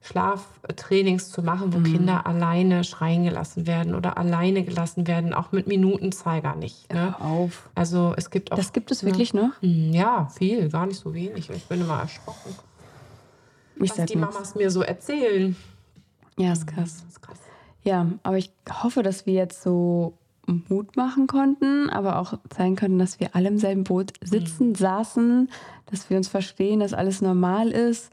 [0.00, 1.74] Schlaftrainings zu machen, Mhm.
[1.74, 6.92] wo Kinder alleine schreien gelassen werden oder alleine gelassen werden, auch mit Minutenzeiger nicht.
[6.92, 7.14] Ne?
[7.20, 7.68] Auf.
[7.74, 8.56] Also es gibt auch.
[8.56, 9.50] Das gibt es wirklich noch?
[9.60, 11.50] Hm, Ja, viel, gar nicht so wenig.
[11.50, 12.54] Ich bin immer erschrocken,
[13.84, 14.34] Ich was die nichts.
[14.34, 15.56] Mamas mir so erzählen.
[16.36, 17.04] Ja, ist krass.
[17.08, 17.38] Ist krass.
[17.82, 18.50] Ja, aber ich
[18.82, 20.14] hoffe, dass wir jetzt so
[20.46, 25.50] Mut machen konnten, aber auch zeigen konnten, dass wir alle im selben Boot sitzen, saßen,
[25.86, 28.10] dass wir uns verstehen, dass alles normal ist.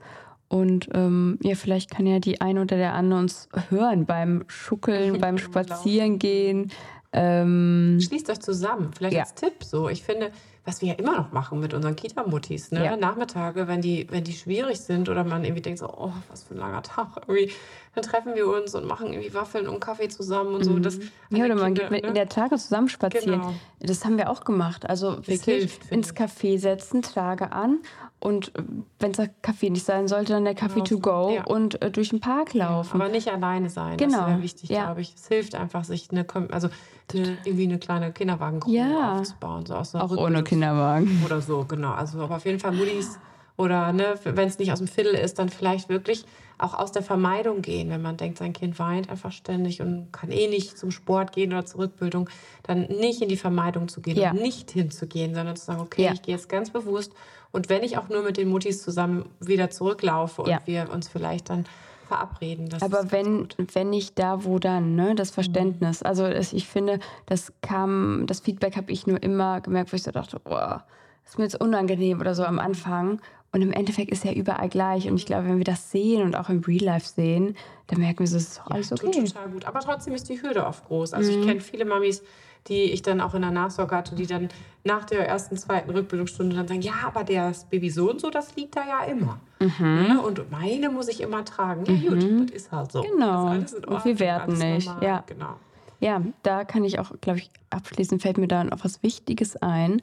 [0.48, 5.20] Und ähm, ja, vielleicht kann ja die eine oder der andere uns hören beim Schuckeln,
[5.22, 6.72] beim Spazierengehen.
[7.14, 8.92] Ähm, Schließt euch zusammen.
[8.94, 9.22] Vielleicht Ja.
[9.24, 9.90] als Tipp so.
[9.90, 10.32] Ich finde,
[10.66, 12.84] was wir ja immer noch machen mit unseren Kita-Muttis, ne?
[12.84, 12.98] Ja.
[12.98, 16.56] Nachmittage, wenn die, wenn die schwierig sind oder man irgendwie denkt so, oh, was für
[16.56, 17.10] ein langer Tag.
[17.28, 17.54] Irgendwie,
[17.96, 20.78] dann treffen wir uns und machen irgendwie Waffeln und Kaffee zusammen und so.
[20.80, 21.02] Das, Mhm.
[21.32, 22.08] ja, alle oder man Kinder, geht mit ne?
[22.10, 23.42] in der Tage zusammen spazieren.
[23.42, 23.54] Genau.
[23.80, 24.88] Das haben wir auch gemacht.
[24.90, 27.80] Also wirklich hilft, ins Café setzen, Trage an
[28.20, 28.52] und
[29.00, 31.44] wenn es der Kaffee nicht sein sollte, dann der Kaffee to go Ja.
[31.46, 33.00] und äh, durch den Park laufen.
[33.02, 33.98] Aber nicht alleine sein.
[33.98, 34.86] Genau, Das ist sehr wichtig, ja.
[34.86, 35.14] glaube ich.
[35.16, 36.70] Es hilft einfach, sich eine, also
[37.14, 39.20] eine, irgendwie eine kleine Kinderwagencrew Ja.
[39.20, 39.66] aufzubauen.
[39.66, 41.22] So aus auch ohne Kinderwagen.
[41.26, 41.92] Oder so, genau.
[41.94, 43.20] Also aber auf jeden Fall Muttis
[43.58, 46.26] oder ne, wenn es nicht aus dem Viertel ist, dann vielleicht wirklich
[46.58, 47.90] auch aus der Vermeidung gehen.
[47.90, 51.52] Wenn man denkt, sein Kind weint einfach ständig und kann eh nicht zum Sport gehen
[51.52, 52.30] oder zur Rückbildung,
[52.64, 54.32] dann nicht in die Vermeidung zu gehen Ja.
[54.32, 56.14] und nicht hinzugehen, sondern zu sagen, okay, Ja.
[56.14, 57.14] ich gehe jetzt ganz bewusst
[57.52, 60.60] und wenn ich auch nur mit den Muttis zusammen wieder zurücklaufe und Ja.
[60.66, 61.66] wir uns vielleicht dann
[62.08, 62.70] verabreden.
[62.82, 65.16] Aber wenn, wenn nicht da, wo dann, ne?
[65.16, 66.02] Das Verständnis.
[66.02, 66.08] Mhm.
[66.08, 70.12] Also ich finde, das kam, das Feedback habe ich nur immer gemerkt, wo ich so
[70.12, 70.84] dachte, boah,
[71.26, 73.20] ist mir jetzt unangenehm oder so am Anfang.
[73.56, 75.08] Und im Endeffekt ist ja überall gleich.
[75.08, 77.56] Und ich glaube, wenn wir das sehen und auch im Real Life sehen,
[77.88, 79.08] dann merken wir, es ist doch alles okay.
[79.18, 79.28] Mhm.
[79.28, 79.64] total gut.
[79.64, 81.14] Aber trotzdem ist die Hürde oft groß.
[81.14, 82.22] Also ich kenne viele Mamis,
[82.68, 84.50] die ich dann auch in der Nachsorge hatte, die dann
[84.84, 88.58] nach der ersten, zweiten Rückbildungsstunde dann sagen, ja, aber das Baby so und so, das
[88.58, 89.40] liegt da ja immer.
[89.62, 90.08] Mhm.
[90.08, 90.22] Ne?
[90.22, 91.86] Und meine muss ich immer tragen.
[91.86, 93.04] Ja gut, das ist halt so.
[93.04, 93.52] Genau.
[93.52, 93.74] Und
[94.20, 94.88] wir alles nicht.
[94.88, 95.04] normal.
[95.06, 95.24] Ja.
[95.28, 95.56] Genau.
[96.02, 100.02] Ja, da kann ich auch, glaube ich, abschließend fällt mir da noch was Wichtiges ein,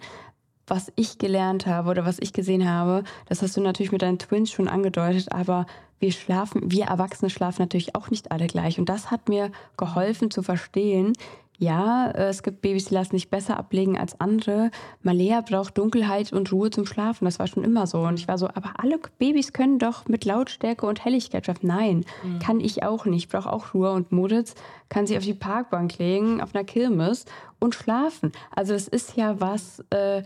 [0.73, 3.05] was ich gelernt habe oder was ich gesehen habe.
[3.27, 5.67] Das hast du natürlich mit deinen Twins schon angedeutet, aber
[6.01, 8.79] wir schlafen, wir Erwachsene schlafen natürlich auch nicht alle gleich.
[8.79, 11.13] Und das hat mir geholfen zu verstehen,
[11.59, 14.71] ja, es gibt Babys, die lassen sich besser ablegen als andere.
[15.03, 17.27] Malea braucht Dunkelheit und Ruhe zum Schlafen.
[17.27, 18.01] Das war schon immer so.
[18.01, 21.69] Und ich war so, aber alle Babys können doch mit Lautstärke und Helligkeit schlafen.
[21.69, 22.05] Nein,
[22.41, 23.25] kann ich auch nicht.
[23.25, 23.93] Ich brauche auch Ruhe.
[23.93, 24.55] Und Moritz
[24.89, 27.27] kann sich auf die Parkbank legen, auf einer Kirmes
[27.61, 28.33] und schlafen.
[28.51, 30.25] Also das ist ja was, äh,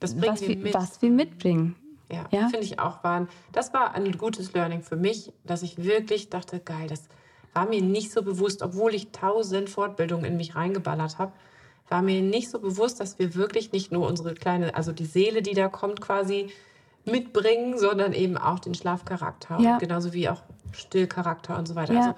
[0.00, 0.74] Das bringen was, wir mit.
[0.74, 1.76] was wir mitbringen.
[2.10, 2.48] Ja, Ja?
[2.48, 3.02] finde ich auch.
[3.04, 7.08] War ein, das war ein gutes Learning für mich, dass ich wirklich dachte, geil, das
[7.52, 11.32] war mir nicht so bewusst, obwohl ich tausend Fortbildungen in mich reingeballert habe,
[11.88, 15.42] war mir nicht so bewusst, dass wir wirklich nicht nur unsere kleine, also die Seele,
[15.42, 16.50] die da kommt, quasi
[17.04, 19.58] mitbringen, sondern eben auch den Schlafcharakter.
[19.60, 19.74] Ja.
[19.74, 21.94] Und genauso wie auch Stillcharakter und so weiter.
[21.94, 22.00] Ja.
[22.00, 22.14] Also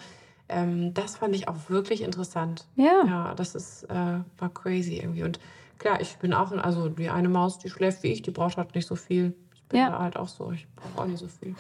[0.49, 2.67] ähm, das fand ich auch wirklich interessant.
[2.75, 3.05] Ja.
[3.07, 5.23] Ja, das ist, äh, war crazy irgendwie.
[5.23, 5.39] Und
[5.81, 8.73] klar, ich bin auch, also die eine Maus, die schläft wie ich, die braucht halt
[8.77, 9.35] nicht so viel.
[9.55, 9.91] Ich bin Ja.
[9.91, 11.57] da halt auch so, ich brauche auch nicht so viel.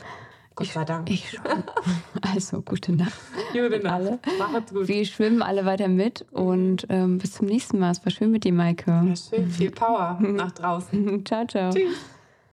[0.54, 1.10] Gott sei Dank.
[1.10, 1.42] Ich schon.
[2.34, 3.12] Also, gute Nacht.
[3.52, 3.94] Gute Nacht.
[3.94, 4.18] alle.
[4.38, 4.86] Macht's gut.
[4.88, 7.90] Wir schwimmen alle weiter mit und ähm, bis zum nächsten Mal.
[7.92, 8.90] Es war schön mit dir, Maike.
[8.90, 11.24] Ja, schön, viel Power nach draußen.
[11.24, 11.72] ciao, ciao.
[11.72, 11.96] Tschüss.